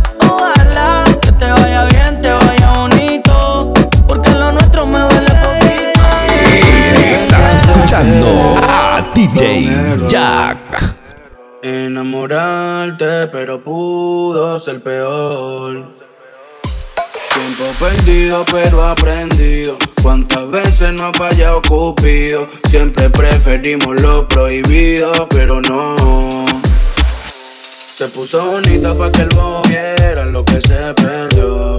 Te 1.42 1.50
vaya 1.50 1.86
bien, 1.86 2.22
te 2.22 2.30
vaya 2.32 2.72
bonito. 2.76 3.74
Porque 4.08 4.30
lo 4.30 4.52
nuestro 4.52 4.86
me 4.86 5.00
duele 5.00 5.32
poquito. 5.42 6.02
Estás 7.16 7.56
escuchando 7.56 8.60
a 8.62 9.12
DJ 9.16 9.98
Jack. 10.08 10.98
Enamorarte, 11.64 13.26
pero 13.32 13.60
pudo 13.64 14.60
ser 14.60 14.84
peor. 14.84 15.96
Tiempo 17.34 17.64
perdido, 17.80 18.46
pero 18.52 18.86
aprendido. 18.86 19.78
Cuántas 20.04 20.48
veces 20.52 20.94
no 20.94 21.08
ha 21.08 21.14
fallado 21.14 21.60
Cupido. 21.68 22.48
Siempre 22.70 23.10
preferimos 23.10 24.00
lo 24.00 24.28
prohibido, 24.28 25.28
pero 25.28 25.60
no. 25.60 26.61
Se 28.02 28.08
puso 28.08 28.44
bonita 28.44 28.96
pa' 28.96 29.12
que 29.12 29.22
el 29.22 29.30
bobo 29.30 29.62
viera 29.70 30.26
lo 30.26 30.44
que 30.44 30.60
se 30.60 30.92
perdió. 30.96 31.78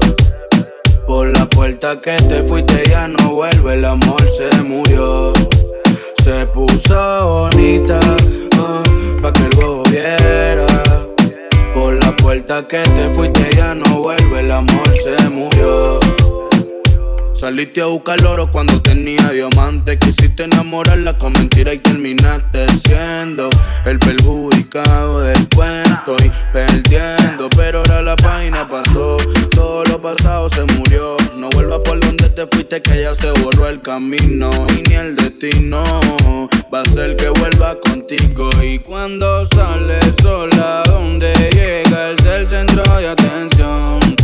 Por 1.05 1.37
la 1.37 1.47
puerta 1.47 2.01
que 2.01 2.13
te 2.13 2.45
fuiste 2.45 2.85
ya 2.89 3.09
no 3.09 3.31
vuelve, 3.31 3.75
el 3.75 3.85
amor 3.85 4.23
se 4.31 4.63
murió. 4.63 5.33
Se 6.23 6.47
puso 6.47 6.95
bonita 7.25 7.99
ah, 8.57 8.83
pa' 9.21 9.33
que 9.33 9.43
el 9.43 9.57
bobo 9.57 9.83
viera. 9.91 10.67
Por 11.75 11.95
la 11.95 12.15
puerta 12.15 12.69
que 12.69 12.83
te 12.83 13.13
fuiste 13.15 13.57
ya 13.57 13.75
no 13.75 14.03
vuelve, 14.03 14.39
el 14.39 14.53
amor 14.53 14.89
se 15.03 15.29
murió. 15.29 15.99
Saliste 17.43 17.81
a 17.83 17.87
buscar 17.87 18.25
oro 18.25 18.49
cuando 18.53 18.81
tenía 18.81 19.31
diamante. 19.31 19.99
Quisiste 19.99 20.45
enamorarla 20.45 21.19
con 21.19 21.33
mentira 21.33 21.75
y 21.75 21.79
terminaste 21.79 22.69
siendo 22.69 23.51
el 23.85 23.99
perjudicado 23.99 25.19
del 25.23 25.49
cuento 25.49 26.17
y 26.25 26.31
perdiendo. 26.53 27.49
Pero 27.57 27.81
ahora 27.81 28.01
la 28.01 28.15
página 28.15 28.69
pasó, 28.69 29.17
todo 29.51 29.83
lo 29.87 30.01
pasado 30.01 30.49
se 30.51 30.63
murió. 30.79 31.17
No 31.37 31.51
vuelvas 31.51 31.81
por 31.81 31.99
donde 31.99 32.31
te 32.31 32.47
fuiste, 32.47 32.81
que 32.81 33.01
ya 33.01 33.13
se 33.13 33.33
borró 33.33 33.67
el 33.67 33.81
camino. 33.81 34.53
Y 34.79 34.89
ni 34.89 34.95
el 34.95 35.17
destino 35.17 35.83
va 36.73 36.83
a 36.83 36.85
ser 36.85 37.17
que 37.17 37.29
vuelva 37.29 37.75
contigo. 37.81 38.51
Y 38.63 38.79
cuando 38.79 39.45
sales 39.47 40.15
sola, 40.23 40.85
donde 40.87 41.35
llega 41.53 42.11
el 42.11 42.49
centro 42.49 42.85
de 43.01 43.09
atención, 43.09 44.02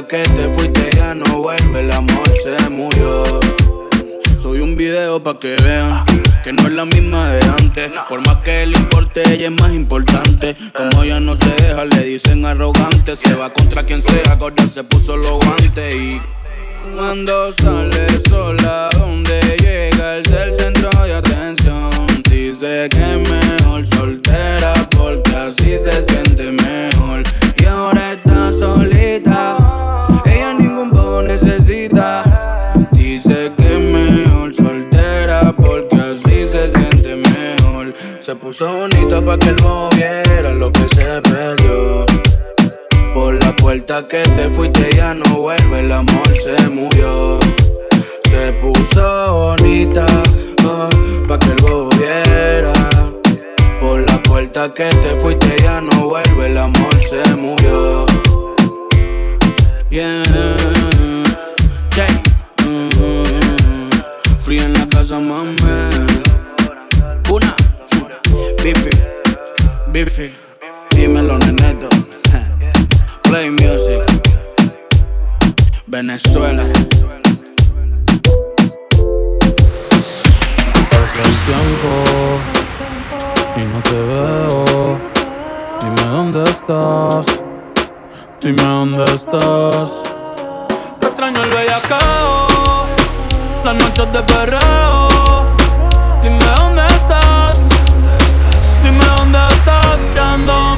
que 0.00 0.22
te 0.22 0.48
fuiste 0.54 0.90
ya 0.96 1.14
no 1.14 1.42
vuelve, 1.42 1.80
el 1.80 1.92
amor 1.92 2.26
se 2.42 2.70
murió. 2.70 3.40
Soy 4.40 4.60
un 4.60 4.74
video 4.74 5.22
pa' 5.22 5.38
que 5.38 5.54
vean 5.62 6.02
que 6.42 6.50
no 6.50 6.62
es 6.62 6.72
la 6.72 6.86
misma 6.86 7.28
de 7.28 7.44
antes. 7.44 7.92
Por 8.08 8.26
más 8.26 8.36
que 8.38 8.64
le 8.64 8.78
importe, 8.78 9.22
ella 9.30 9.48
es 9.48 9.52
más 9.52 9.70
importante. 9.72 10.56
Como 10.74 11.02
ella 11.02 11.20
no 11.20 11.36
se 11.36 11.50
deja, 11.50 11.84
le 11.84 12.04
dicen 12.04 12.46
arrogante. 12.46 13.16
Se 13.16 13.34
va 13.34 13.50
contra 13.50 13.84
quien 13.84 14.00
sea, 14.00 14.38
ahora 14.40 14.66
se 14.66 14.82
puso 14.82 15.14
los 15.14 15.44
guantes 15.44 15.94
y. 15.94 16.22
Cuando 16.96 17.52
sale 17.52 18.06
sola, 18.30 18.88
donde 18.98 19.40
llega 19.60 20.16
el 20.16 20.22
del 20.22 20.56
centro 20.56 20.88
de 21.04 21.14
atención. 21.14 21.90
Dice 22.30 22.88
que 22.90 23.12
es 23.12 23.30
mejor 23.30 23.86
soltera 23.88 24.72
porque 24.96 25.36
así 25.36 25.76
se 25.78 26.02
siente 26.02 26.50
mejor. 26.50 27.22
Se 38.32 38.36
puso 38.36 38.66
bonita 38.66 39.22
pa' 39.22 39.36
que 39.36 39.50
el 39.50 39.56
bobo 39.56 39.90
viera 39.90 40.54
lo 40.54 40.72
que 40.72 40.88
se 40.88 41.20
perdió. 41.20 42.06
Por 43.12 43.34
la 43.34 43.54
puerta 43.56 44.08
que 44.08 44.22
te 44.22 44.48
fuiste 44.48 44.88
ya 44.96 45.12
no 45.12 45.36
vuelve, 45.36 45.80
el 45.80 45.92
amor 45.92 46.26
se 46.42 46.70
murió. 46.70 47.38
Se 48.22 48.52
puso 48.52 49.34
bonita 49.34 50.06
ah, 50.64 50.88
pa' 51.28 51.38
que 51.40 51.50
el 51.50 51.56
bobo 51.56 51.90
viera. 51.98 52.72
Por 53.82 54.00
la 54.10 54.22
puerta 54.22 54.72
que 54.72 54.88
te 54.88 55.20
fuiste 55.20 55.54
ya 55.62 55.82
no 55.82 56.08
vuelve, 56.08 56.46
el 56.46 56.56
amor 56.56 56.94
se 57.04 57.36
murió. 57.36 58.06
Yeah, 59.90 60.22
yeah. 61.96 62.06
Mm, 62.66 63.90
Frío 64.38 64.62
en 64.62 64.72
la 64.72 64.88
casa, 64.88 65.18
mami. 65.20 65.91
Biffy, 68.62 68.90
Biffy, 69.88 70.32
dímelo, 70.94 71.36
neneto. 71.36 71.88
Play 73.24 73.50
Music. 73.50 74.04
Venezuela. 75.88 76.62
Pasa 80.90 81.22
el 81.24 81.36
tiempo 81.44 81.90
y 83.56 83.60
no 83.64 83.82
te 83.82 83.98
veo. 84.10 84.98
Dime 85.80 86.04
dónde 86.04 86.48
estás. 86.48 87.26
Dime 88.40 88.62
dónde 88.62 89.04
estás. 89.12 90.04
Te 91.00 91.06
extraño 91.08 91.42
el 91.42 91.50
bellacao. 91.50 92.86
Las 93.64 93.74
noches 93.74 94.12
de 94.12 94.22
perreo. 94.22 95.21
Estás. 100.38 100.71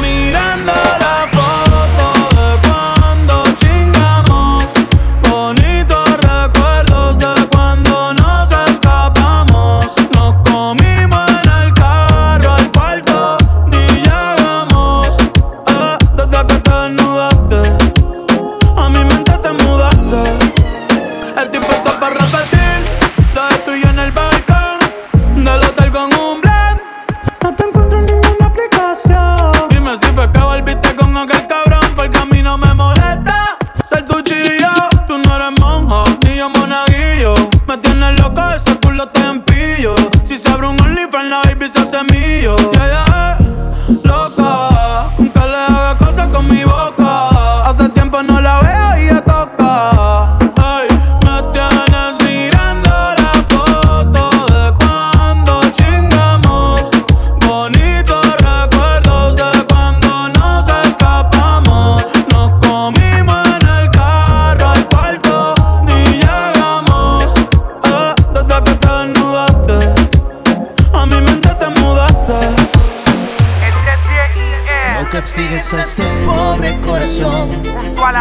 Loco, 38.24 38.48
ese 38.55 38.78
culo 38.80 39.09
te 39.09 39.20
empillo. 39.20 39.94
Si 40.24 40.38
se 40.38 40.51
abre 40.51 40.68
un 40.68 40.80
OnlyFans, 40.80 41.28
la 41.28 41.42
baby 41.42 41.68
se 41.68 41.80
hace 41.80 42.02
mío. 42.05 42.56
Y 42.72 42.76
ella 42.76 43.38
es 43.38 44.10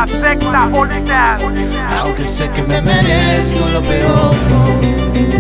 la 0.04 0.08
secta. 0.08 1.40
Aunque 2.00 2.26
sé 2.26 2.50
que 2.50 2.62
me 2.64 2.82
merezco 2.82 3.68
lo 3.74 3.82
peor. 3.82 4.36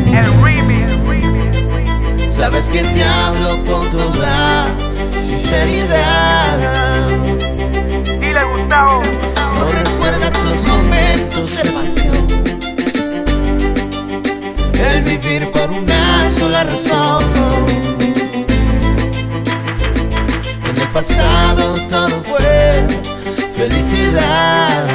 El 0.07 0.26
remix. 0.44 2.34
Sabes 2.34 2.69
que 2.69 2.84
te 2.84 3.03
hablo 3.03 3.64
con 3.65 3.90
toda 3.91 4.68
sinceridad. 5.19 6.60
Dile 8.19 8.44
Gustavo. 8.44 9.02
No 9.60 9.65
recuerdas 9.72 10.31
los 10.44 10.68
momentos 10.68 11.64
de 11.64 11.69
pasión. 11.72 12.27
El 14.73 15.03
vivir 15.03 15.52
por 15.52 15.69
una 15.69 16.30
sola 16.38 16.64
razón. 16.64 17.23
En 20.69 20.77
el 20.77 20.88
pasado 20.90 21.76
todo 21.90 22.22
fue 22.23 23.12
felicidad. 23.64 24.88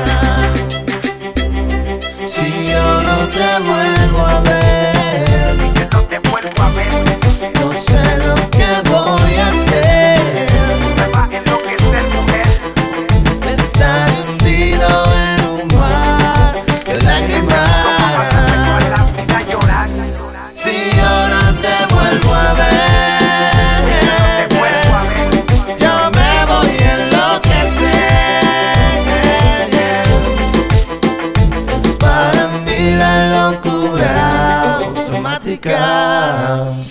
Si 2.27 2.69
yo 2.70 3.03
no 3.09 3.16
te 3.36 3.49
vuelvo 3.69 4.20
a 4.27 4.40
ver, 4.40 5.89
no 5.93 6.01
te 6.03 6.19
vuelvo 6.19 6.62
a 6.62 6.70
ver, 6.70 7.55
no 7.61 7.73
sé 7.73 8.18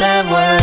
yo 0.00 0.22
no 0.22 0.57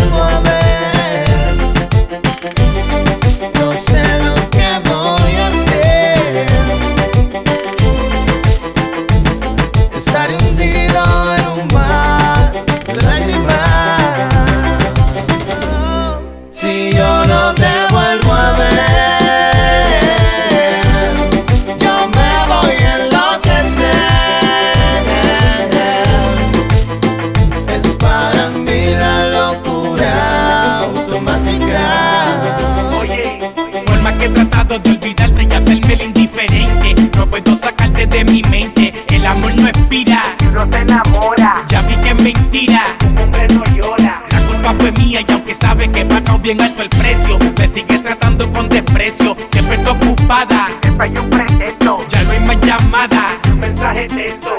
de 38.16 38.24
mi 38.24 38.42
mente. 38.44 38.94
El 39.08 39.26
amor 39.26 39.54
no 39.56 39.68
expira, 39.68 40.24
no 40.54 40.66
se 40.72 40.78
enamora. 40.78 41.66
Ya 41.68 41.82
vi 41.82 41.96
que 41.98 42.10
es 42.12 42.22
mentira, 42.22 42.84
un 43.10 43.18
hombre 43.18 43.46
no 43.50 43.62
llora. 43.76 44.24
La 44.32 44.40
culpa 44.48 44.74
fue 44.80 44.92
mía 44.94 45.20
y 45.28 45.32
aunque 45.34 45.54
sabe 45.54 45.92
que 45.92 46.02
he 46.02 46.06
pagado 46.06 46.40
bien 46.40 46.62
alto 46.62 46.82
el 46.82 46.90
precio, 46.90 47.38
me 47.58 47.68
sigue 47.68 48.00
tratando 48.00 48.50
con 48.54 48.70
desprecio. 48.70 49.36
Siempre 49.52 49.76
estoy 49.76 49.94
ocupada, 49.96 50.70
siempre 50.82 51.08
hay 51.08 51.18
un 51.18 51.30
pretexto. 51.30 52.06
Ya 52.08 52.24
no 52.24 52.32
hay 52.32 52.40
más 52.40 52.62
llamada, 52.62 53.38
un 53.52 53.60
mensaje 53.60 54.08
texto. 54.08 54.50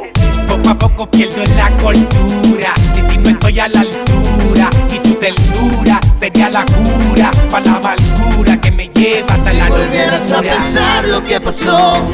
Poco 0.49 0.69
a 0.69 0.75
poco 0.75 1.11
pierdo 1.11 1.43
la 1.57 1.71
cordura. 1.79 2.75
Si 2.95 3.01
ti 3.03 3.17
no 3.17 3.31
estoy 3.31 3.59
a 3.59 3.69
la 3.69 3.81
altura 3.81 4.71
y 4.95 4.99
tu 4.99 5.15
ternura 5.15 5.99
sería 6.19 6.51
la 6.51 6.65
cura 6.67 7.31
para 7.51 7.65
la 7.65 7.77
amargura 7.77 8.61
que 8.61 8.71
me 8.71 8.89
lleva 8.89 9.33
hasta 9.33 9.51
Si 9.51 9.57
la 9.57 9.69
volvieras 9.69 10.31
a 10.31 10.37
locura. 10.37 10.53
pensar 10.53 11.05
lo 11.07 11.25
que 11.25 11.41
pasó 11.41 12.07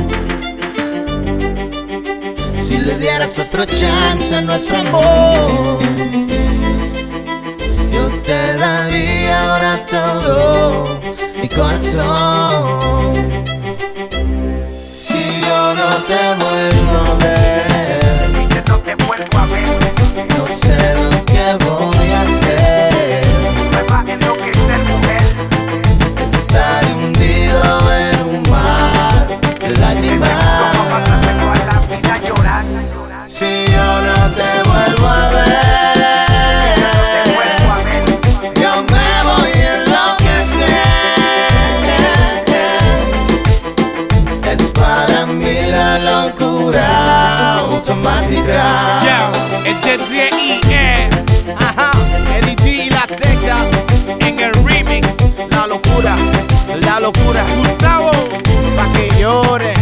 Si 2.73 2.79
le 2.79 2.97
dieras 2.97 3.39
otra 3.39 3.67
chance 3.67 4.35
a 4.35 4.41
nuestro 4.41 4.79
amor. 4.79 5.79
Yo 7.93 8.09
te 8.25 8.57
daría 8.57 9.53
ahora 9.53 9.87
todo 9.87 11.01
mi 11.39 11.49
corazón. 11.51 13.45
Si 15.03 15.43
yo 15.43 15.75
no 15.75 15.91
te 16.09 16.21
vuelvo 16.43 16.97
a 17.11 17.15
ver 17.23 17.42
Yo, 48.45 49.65
este 49.65 49.95
es 49.95 50.11
D.I.E. 50.11 51.09
Ajá, 51.57 51.93
Eddie 52.35 52.57
D 52.57 52.71
y 52.87 52.91
la 52.91 53.07
seca 53.07 53.57
en 54.19 54.41
el 54.41 54.53
remix. 54.65 55.17
La 55.49 55.69
locura, 55.69 56.17
la 56.81 56.99
locura. 56.99 57.45
Gustavo, 57.57 58.11
pa' 58.77 58.93
que 58.95 59.09
llore. 59.21 59.75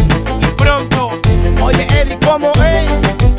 Y 0.43 0.47
pronto, 0.59 1.19
oye 1.63 1.87
Eddie, 2.01 2.19
¿cómo 2.23 2.53
es? 2.63 2.91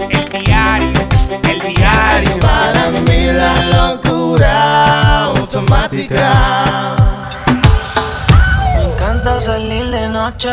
El 0.09 0.43
diario, 0.43 1.07
el 1.43 1.59
diario. 1.59 2.29
Es 2.29 2.37
para 2.37 2.89
mí 2.89 3.31
la 3.31 3.93
locura 3.93 5.25
automática. 5.25 6.95
Me 8.75 8.83
encanta 8.91 9.39
salir 9.39 9.85
de 9.85 10.09
noche. 10.09 10.49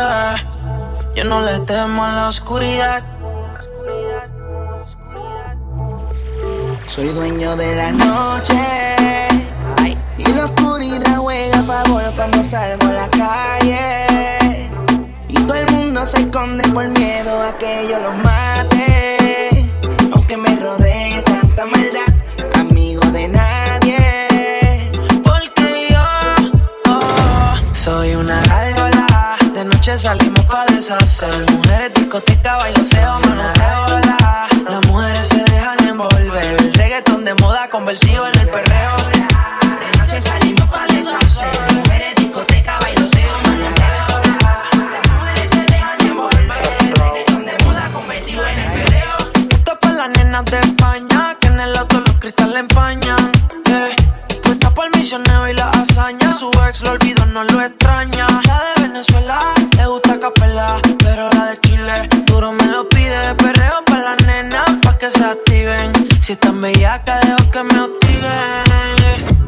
Yo 1.14 1.24
no 1.24 1.40
le 1.40 1.58
temo 1.60 2.04
a 2.04 2.12
la 2.12 2.28
oscuridad. 2.28 3.02
Soy 6.88 7.08
dueño 7.08 7.54
de 7.54 7.76
la 7.76 7.92
noche. 7.92 8.54
Y 10.16 10.24
la 10.32 10.46
oscuridad 10.46 11.18
juega 11.18 11.60
a 11.60 11.62
favor 11.62 12.02
cuando 12.16 12.42
salgo 12.42 12.88
a 12.88 12.92
la 12.92 13.08
calle. 13.10 14.70
Y 15.28 15.34
todo 15.34 15.54
el 15.54 15.70
mundo 15.70 16.04
se 16.06 16.20
esconde 16.20 16.66
por 16.70 16.88
miedo 16.88 17.42
a 17.42 17.56
que 17.58 17.86
yo 17.90 17.98
los 18.00 18.16
mate. 18.16 19.70
Aunque 20.12 20.36
me 20.38 20.56
rodee 20.56 21.22
tanta 21.22 21.66
maldad, 21.66 22.58
amigo 22.58 23.02
de 23.12 23.28
nadie. 23.28 24.90
Porque 25.22 25.88
yo 25.90 26.90
oh, 26.90 27.74
soy 27.74 28.14
una 28.14 28.40
gárgola. 28.40 29.36
De 29.52 29.64
noche 29.66 29.98
salimos 29.98 30.44
pa' 30.46 30.64
deshacer. 30.66 31.52
Mujeres, 31.52 31.92
discoteca, 31.94 32.56
bailoseo, 32.56 33.20
manoteo, 33.20 34.00
la. 34.00 34.48
Las 34.70 34.86
mujeres 34.86 35.28
se 35.28 35.42
dejan 35.44 35.88
envolver. 35.88 36.77
De 37.28 37.34
moda 37.34 37.68
convertido 37.68 38.26
en 38.26 38.40
el 38.40 38.48
perreo. 38.48 38.96
De 38.96 39.98
noche 39.98 40.18
salimos 40.18 40.64
pa' 40.70 40.86
deshacer. 40.86 41.74
Mujeres, 41.74 42.14
discoteca, 42.16 42.78
bailoseo, 42.80 43.34
manoteo, 43.42 44.06
la. 44.40 44.62
Las 44.92 45.12
mujeres 45.12 45.50
se 45.50 45.60
dejan 45.60 46.00
envolver. 46.06 46.62
El 46.80 46.92
reggaetón 46.94 47.44
de 47.44 47.64
moda 47.66 47.90
convertido 47.92 48.42
en 48.46 48.58
el 48.58 48.72
perreo. 48.72 49.16
Esto 49.50 49.72
es 49.72 49.78
pa' 49.78 49.92
las 49.92 50.08
nenas 50.08 50.44
de 50.46 50.58
España, 50.58 51.36
que 51.38 51.48
en 51.48 51.60
el 51.60 51.76
auto 51.76 52.00
los 52.00 52.14
cristales 52.14 52.56
empañan. 52.60 53.32
Eh. 53.66 53.96
Puesta 54.42 54.70
por 54.70 54.96
misionero 54.96 55.48
y 55.48 55.52
la 55.52 55.68
hazaña, 55.68 56.32
su 56.32 56.50
ex 56.66 56.80
lo 56.80 56.92
olvidó, 56.92 57.26
no 57.26 57.44
lo 57.44 57.60
extraña. 57.60 58.26
La 58.46 58.62
de 58.74 58.82
Venezuela 58.88 59.52
le 59.76 59.86
gusta 59.86 60.18
capela, 60.18 60.80
pero 61.00 61.28
la 61.28 61.44
de 61.50 61.60
Chile 61.60 62.08
duro 62.24 62.52
me 62.52 62.64
lo 62.68 62.88
pide. 62.88 63.34
Perreo 63.34 63.57
que 64.98 65.10
se 65.10 65.24
activen. 65.24 65.92
Si 66.20 66.32
están 66.32 66.60
bellacas, 66.60 67.20
dejo 67.26 67.50
que 67.50 67.62
me 67.62 67.80
hostiguen. 67.80 69.47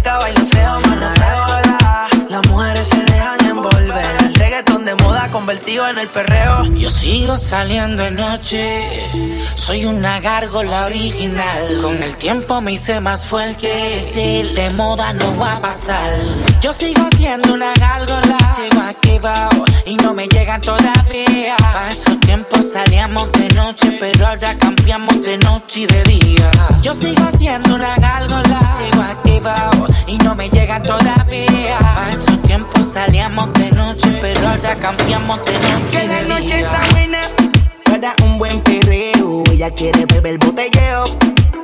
Discoteca, 0.00 0.18
bailoseo, 0.18 0.80
manoteo. 0.80 1.46
Las 2.28 2.46
mujeres 2.48 2.88
se 2.88 3.04
dejan 3.04 3.46
envolver. 3.46 4.04
El 4.20 4.34
reggaetón 4.34 4.84
de 4.84 4.94
moda 4.94 5.28
convertido 5.30 5.88
en 5.88 5.98
el 5.98 6.08
perreo. 6.08 6.64
Yo 6.74 6.88
sigo 6.88 7.36
saliendo 7.36 8.02
de 8.02 8.10
noche, 8.10 9.10
soy 9.54 9.84
una 9.84 10.20
gárgola 10.20 10.86
original. 10.86 11.78
Con 11.82 12.02
el 12.02 12.16
tiempo 12.16 12.60
me 12.60 12.72
hice 12.72 13.00
más 13.00 13.26
fuerte, 13.26 14.02
si 14.02 14.42
de 14.54 14.70
moda 14.70 15.12
no 15.12 15.36
va 15.36 15.56
a 15.56 15.60
pasar. 15.60 16.10
Yo 16.60 16.72
sigo 16.72 17.08
siendo 17.16 17.54
una 17.54 17.74
gárgola, 17.74 18.38
activado 18.90 19.64
y 19.86 19.96
no 19.96 20.12
me 20.14 20.26
llegan 20.28 20.60
todavía. 20.60 21.56
A 21.58 21.88
esos 21.90 22.18
tiempos 22.20 22.72
salíamos 22.72 23.30
de 23.32 23.48
noche, 23.50 23.96
pero 24.00 24.26
ahora 24.26 24.56
cambiamos 24.58 25.22
de 25.22 25.38
noche 25.38 25.80
y 25.80 25.86
de 25.86 26.02
día. 26.04 26.50
Yo 26.82 26.92
sigo 26.94 27.28
siendo 27.38 27.76
una 27.76 27.94
gárgola, 27.96 28.60
sigo 28.78 29.02
activado 29.02 29.86
y 30.06 30.18
no 30.18 30.34
me 30.34 30.48
llegan 30.50 30.82
todavía. 30.82 31.78
A 31.78 32.10
esos 32.10 32.42
tiempos 32.42 32.92
salíamos 32.92 33.52
de 33.54 33.70
noche, 33.70 34.18
pero 34.20 34.48
ahora 34.48 34.74
cambiamos 34.76 35.38
de 35.44 35.52
noche 35.52 35.98
Que 35.98 36.04
y 36.04 36.08
la 36.08 36.22
de 36.22 36.28
noche 36.28 36.56
día. 36.56 36.58
está 36.58 36.92
buena 36.92 37.18
para 37.84 38.14
un 38.24 38.38
buen 38.38 38.60
perreo. 38.60 39.44
Ella 39.52 39.70
quiere 39.70 40.04
beber 40.06 40.38
botelleo. 40.38 41.04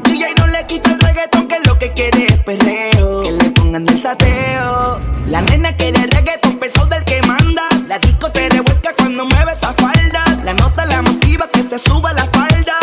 DJ 0.05 0.35
no 0.47 0.53
le 0.53 0.67
quita 0.67 0.91
el 0.91 0.99
reggaetón, 1.01 1.49
que 1.49 1.59
lo 1.61 1.79
que 1.79 1.93
quiere 1.93 2.27
es 2.27 2.37
perreo. 2.45 3.23
Que 3.23 3.33
le 3.33 3.51
pongan 3.51 3.89
el 3.89 3.99
sateo. 3.99 5.01
La 5.29 5.41
nena 5.41 5.77
quiere 5.77 6.07
reggaetón 6.07 6.59
pesado 6.59 6.87
del 6.87 7.05
que 7.05 7.21
manda. 7.23 7.65
La 7.89 7.99
disco 7.99 8.29
se 8.33 8.49
revuelca 8.49 8.93
cuando 8.97 9.25
mueve 9.25 9.53
esa 9.53 9.73
falda. 9.75 10.25
La 10.45 10.55
nota 10.55 10.87
la 10.87 11.03
motiva 11.03 11.49
que 11.53 11.63
se 11.63 11.79
suba 11.79 12.13
la 12.13 12.25
falda. 12.27 12.77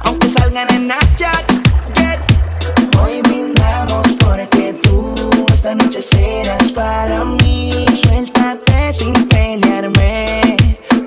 Aunque 0.00 0.28
salgan 0.28 0.68
en 0.70 0.84
Snapchat. 0.84 1.50
yeah. 1.96 2.20
Hoy 3.00 3.22
brindamos 3.22 4.06
porque 4.20 4.74
tú 4.82 5.46
esta 5.52 5.74
noche 5.74 6.00
serás 6.02 6.72
para 6.72 7.24
mí. 7.24 7.86
Suéltate 8.02 8.94
sin 8.94 9.28
pelearme. 9.28 10.56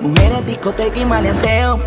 Mujeres, 0.00 0.46
discoteca 0.46 0.98
y 0.98 1.04
maleanteo. 1.04 1.78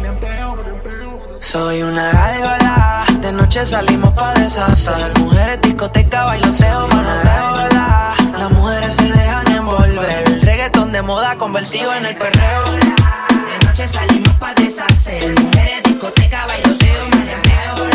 Soy 1.40 1.84
una 1.84 2.11
gárgola, 2.11 2.93
noche 3.34 3.65
salimos 3.65 4.14
pa' 4.14 4.34
deshacer. 4.34 5.11
Mujeres, 5.19 5.60
discoteca, 5.61 6.26
bailoseo, 6.26 6.88
manoteo, 6.88 7.68
la. 7.72 8.15
Las 8.38 8.51
mujeres 8.51 8.95
se 8.95 9.03
dejan 9.03 9.51
envolver. 9.51 10.23
El 10.27 10.41
reggaetón 10.41 10.91
de 10.91 11.01
moda 11.01 11.35
convertido 11.38 11.93
en 11.95 12.05
el 12.05 12.15
perreo. 12.15 12.64
De 12.72 13.65
noche 13.65 13.88
salimos 13.88 14.34
pa' 14.34 14.53
deshacer. 14.53 15.39
Mujeres, 15.39 15.84
discoteca, 15.84 16.45
bailoseo, 16.47 17.07
maleanteo. 17.10 17.88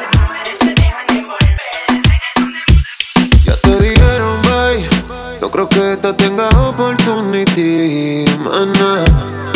Las 0.00 0.20
mujeres 0.20 0.58
se 0.58 0.74
dejan 0.74 1.08
envolver. 1.10 1.56
Ya 3.44 3.56
te 3.56 3.76
dijeron, 3.76 4.42
bye. 4.42 4.88
No 5.40 5.50
creo 5.50 5.68
que 5.68 5.92
esta 5.92 6.16
tenga 6.16 6.48
opportunity, 6.68 8.24
mana. 8.42 9.53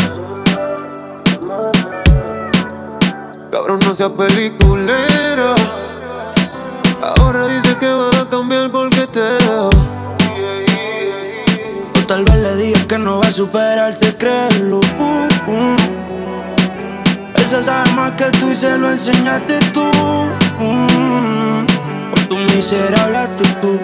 Cabrón, 3.68 3.86
no 3.86 3.94
seas 3.94 4.12
peliculero. 4.12 5.54
Ahora 7.02 7.46
dice 7.48 7.76
que 7.76 7.92
va 7.92 8.08
a 8.18 8.30
cambiar 8.30 8.70
porque 8.70 9.04
te 9.04 9.20
dejo. 9.20 9.68
O 11.94 12.06
tal 12.06 12.24
vez 12.24 12.36
le 12.36 12.56
digas 12.56 12.86
que 12.86 12.96
no 12.96 13.20
va 13.20 13.26
a 13.26 13.30
superarte, 13.30 14.16
créelo. 14.16 14.80
Uh, 14.98 15.28
uh. 15.50 15.76
Se 17.46 17.62
sabe 17.62 17.92
más 17.92 18.12
que 18.12 18.24
tú 18.38 18.50
y 18.50 18.54
se 18.54 18.78
lo 18.78 18.90
enseñaste 18.90 19.58
tú. 19.74 19.84
Mm. 20.60 21.66
Por 22.08 22.20
tu 22.20 22.36
miserable 22.36 23.18
actitud. 23.18 23.80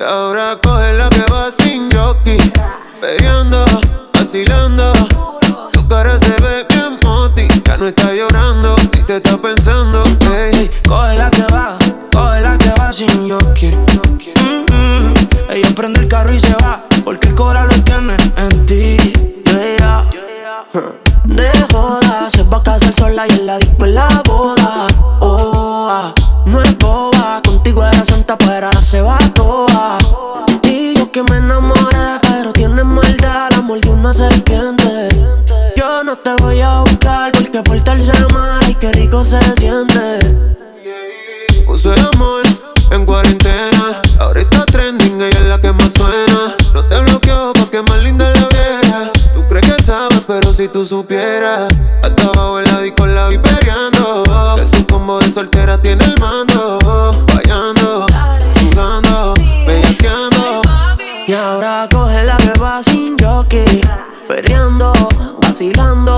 Y 0.00 0.04
ahora 0.04 0.56
coge 0.62 0.94
la 0.94 1.10
que 1.10 1.30
va 1.30 1.50
sin 1.50 1.90
jockey. 1.92 2.38
Peleando, 3.02 3.66
vacilando. 4.14 4.97
No 7.78 7.86
está 7.86 8.12
llorando, 8.12 8.74
ni 8.76 9.02
te 9.02 9.16
está 9.16 9.38
pensando. 9.38 10.02
Coge 10.86 11.16
la 11.16 11.30
que 11.30 11.42
va, 11.52 11.78
coge 12.12 12.40
la 12.40 12.58
que 12.58 12.70
va 12.70 12.92
sin 12.92 13.28
mm. 13.28 15.14
Ella 15.50 15.68
prende 15.74 16.00
el 16.00 16.08
carro 16.08 16.34
y 16.34 16.40
se 16.40 16.54
va, 16.54 16.82
porque 17.04 17.28
el 17.28 17.34
cora 17.34 17.64
lo 17.64 17.74
tiene 17.84 18.16
en 18.36 18.66
ti. 18.66 18.96
Yeah. 19.46 20.10
De 21.24 21.50
joda, 21.72 22.28
se 22.30 22.42
va 22.42 22.58
a 22.58 22.62
casar 22.62 22.92
sola 22.94 23.26
y 23.28 23.32
en 23.32 23.46
la 23.46 23.58
disco 23.58 23.84
en 23.84 23.94
la 23.94 24.08
boda. 24.24 24.86
Oh, 25.20 25.88
ah, 25.90 26.12
no 26.46 26.60
es 26.62 26.76
boba, 26.78 27.40
contigo 27.44 27.84
era 27.84 28.04
santa, 28.04 28.36
pero 28.36 28.66
ahora 28.66 28.82
se 28.82 29.00
va 29.00 29.18
toda. 29.34 29.98
Y 30.64 30.94
yo 30.96 31.10
que 31.12 31.22
me 31.22 31.36
enamoré, 31.36 32.18
pero 32.22 32.52
tienes 32.52 32.84
maldad, 32.84 33.50
la 33.50 33.60
mordió 33.60 33.92
una 33.92 34.12
serpiente. 34.12 35.08
Yo 35.76 36.02
no 36.02 36.16
te 36.16 36.34
voy 36.42 36.60
a 36.60 36.87
portarse 37.98 38.34
mal, 38.34 38.60
ay, 38.64 38.74
qué 38.74 38.92
rico 38.92 39.24
se 39.24 39.38
siente. 39.56 40.18
Puso 41.66 41.92
el 41.92 42.00
amor 42.14 42.42
en 42.90 43.04
cuarentena. 43.04 44.00
Ahora 44.20 44.40
está 44.40 44.64
trending, 44.66 45.20
ella 45.20 45.38
es 45.38 45.46
la 45.46 45.60
que 45.60 45.72
más 45.72 45.92
suena. 45.92 46.54
No 46.74 46.84
te 46.84 47.00
bloqueo 47.00 47.52
pa' 47.52 47.70
que 47.70 47.82
más 47.82 47.98
linda 47.98 48.30
la 48.30 48.48
vieja. 48.48 49.10
Tú 49.34 49.46
crees 49.48 49.66
que 49.66 49.82
sabes, 49.82 50.22
pero 50.26 50.52
si 50.52 50.68
tú 50.68 50.84
supieras. 50.84 51.74
Hasta 52.02 52.24
abajo 52.24 52.60
en 52.60 52.64
la 52.66 52.80
disco 52.80 53.06
la 53.06 53.28
vi 53.28 53.38
peleando. 53.38 54.24
Su 54.64 54.86
combo 54.86 55.18
de 55.20 55.30
soltera 55.30 55.80
tiene 55.80 56.04
el 56.04 56.18
mando. 56.20 56.78
Fallando, 57.28 58.06
sudando, 58.60 59.34
bellaqueando. 59.66 60.62
Y 61.26 61.32
ahora 61.32 61.88
coge 61.90 62.24
la 62.24 62.36
va 62.62 62.82
sin 62.82 63.18
jockey. 63.18 63.80
Perreando, 64.26 64.92
vacilando. 65.42 66.17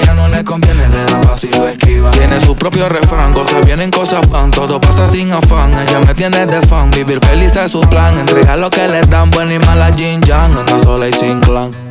le 0.41 0.45
conviene 0.45 0.87
le 0.87 1.05
da 1.05 1.21
paso 1.21 1.45
y 1.45 1.51
lo 1.51 1.67
esquiva. 1.67 2.11
Tiene 2.11 2.41
su 2.41 2.55
propio 2.55 2.89
refrán, 2.89 3.31
cosas 3.31 3.63
vienen, 3.65 3.91
cosas 3.91 4.27
van, 4.29 4.49
todo 4.49 4.81
pasa 4.81 5.09
sin 5.09 5.31
afán. 5.31 5.71
Ella 5.73 5.99
me 5.99 6.13
tiene 6.15 6.45
de 6.45 6.61
fan, 6.61 6.89
vivir 6.89 7.19
feliz 7.19 7.55
es 7.55 7.71
su 7.71 7.81
plan. 7.81 8.17
Entregar 8.17 8.57
lo 8.57 8.69
que 8.69 8.87
le 8.87 9.01
dan, 9.01 9.29
buena 9.29 9.53
y 9.53 9.59
mala 9.59 9.91
Jin 9.93 10.21
Yang, 10.21 10.57
anda 10.57 10.79
sola 10.79 11.07
y 11.07 11.13
sin 11.13 11.39
clan. 11.41 11.90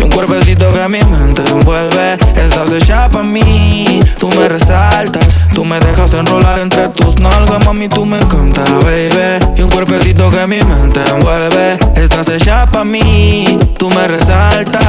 Y 0.00 0.02
un 0.02 0.10
cuerpecito 0.10 0.72
que 0.72 0.88
mi 0.88 1.02
mente 1.02 1.42
envuelve. 1.46 2.16
Estás 2.34 2.72
hecha 2.72 3.06
pa' 3.10 3.22
mí, 3.22 4.00
tú 4.18 4.28
me 4.28 4.48
resaltas. 4.48 5.28
Tú 5.54 5.62
me 5.62 5.78
dejas 5.78 6.14
enrolar 6.14 6.58
entre 6.58 6.88
tus 6.88 7.20
nalgas, 7.20 7.62
mami, 7.66 7.86
tú 7.86 8.06
me 8.06 8.18
encanta, 8.18 8.64
baby. 8.82 9.44
Y 9.58 9.62
un 9.62 9.68
cuerpecito 9.68 10.30
que 10.30 10.46
mi 10.46 10.62
mente 10.62 11.00
envuelve. 11.06 11.78
Estás 11.96 12.28
hecha 12.28 12.64
pa' 12.66 12.82
mí, 12.82 13.58
tú 13.76 13.90
me 13.90 14.08
resaltas. 14.08 14.80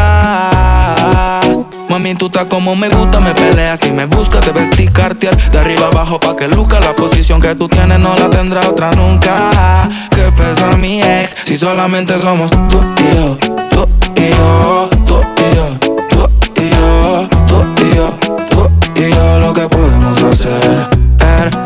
Mami, 1.91 2.15
tú 2.15 2.27
estás 2.27 2.45
como 2.45 2.73
me 2.73 2.87
gusta, 2.87 3.19
me 3.19 3.33
peleas 3.33 3.85
y 3.85 3.91
me 3.91 4.05
buscas, 4.05 4.39
te 4.45 4.51
vestir 4.51 4.89
cartier 4.93 5.35
de 5.51 5.59
arriba 5.59 5.87
abajo 5.87 6.21
pa' 6.21 6.37
que 6.37 6.47
luca 6.47 6.79
la 6.79 6.95
posición 6.95 7.41
que 7.41 7.53
tú 7.53 7.67
tienes 7.67 7.99
no 7.99 8.15
la 8.15 8.29
tendrá 8.29 8.61
otra 8.69 8.91
nunca. 8.91 9.89
Que 10.09 10.31
pesa 10.31 10.69
mi 10.77 11.01
ex 11.01 11.35
si 11.43 11.57
solamente 11.57 12.17
somos 12.17 12.49
tú 12.69 12.81
y 12.97 13.13
yo, 13.13 13.37
tú 13.69 13.87
y 14.15 14.29
yo, 14.29 14.89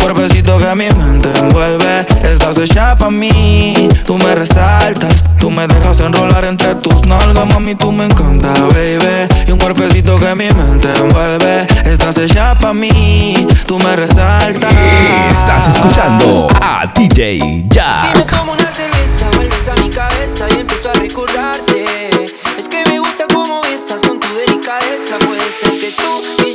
Cuerpecito 0.00 0.58
que 0.58 0.74
mi 0.74 0.88
mente 0.90 1.30
envuelve. 1.38 2.06
Estás 2.22 2.56
hecha 2.58 2.96
pa' 2.96 3.10
mí, 3.10 3.88
tú 4.06 4.16
me 4.16 4.34
resaltas. 4.34 5.14
Tú 5.38 5.50
me 5.50 5.66
dejas 5.66 6.00
enrolar 6.00 6.44
entre 6.44 6.74
tus 6.76 7.06
nalgas, 7.06 7.46
mami, 7.46 7.74
tú 7.74 7.92
me 7.92 8.06
encanta, 8.06 8.52
baby. 8.72 9.28
Y 9.46 9.52
un 9.52 9.58
cuerpecito 9.58 10.18
que 10.18 10.34
mi 10.34 10.50
mente 10.50 10.88
envuelve. 10.98 11.66
Estás 11.84 12.16
hecha 12.18 12.54
pa' 12.56 12.72
mí, 12.72 13.46
tú 13.66 13.78
me 13.78 13.94
resaltas. 13.94 14.74
Estás 15.30 15.68
escuchando 15.68 16.48
a 16.60 16.90
DJ 16.94 17.64
Jack. 17.68 18.12
Si 18.12 18.18
me 18.18 18.24
tomo 18.24 18.52
una 18.52 18.70
cerveza, 18.72 19.30
vuelves 19.36 19.68
a 19.68 19.74
mi 19.82 19.90
cabeza 19.90 20.46
y 20.56 20.60
empiezo 20.60 20.90
a 20.90 20.94
recordarte. 20.94 22.10
Es 22.58 22.68
que 22.68 22.84
me 22.90 22.98
gusta 22.98 23.24
cómo 23.32 23.60
estás 23.66 24.00
con 24.02 24.18
tu 24.18 24.28
delicadeza. 24.34 25.18
Puede 25.26 25.40
ser 25.40 25.78
que 25.78 25.92
tú 25.92 26.49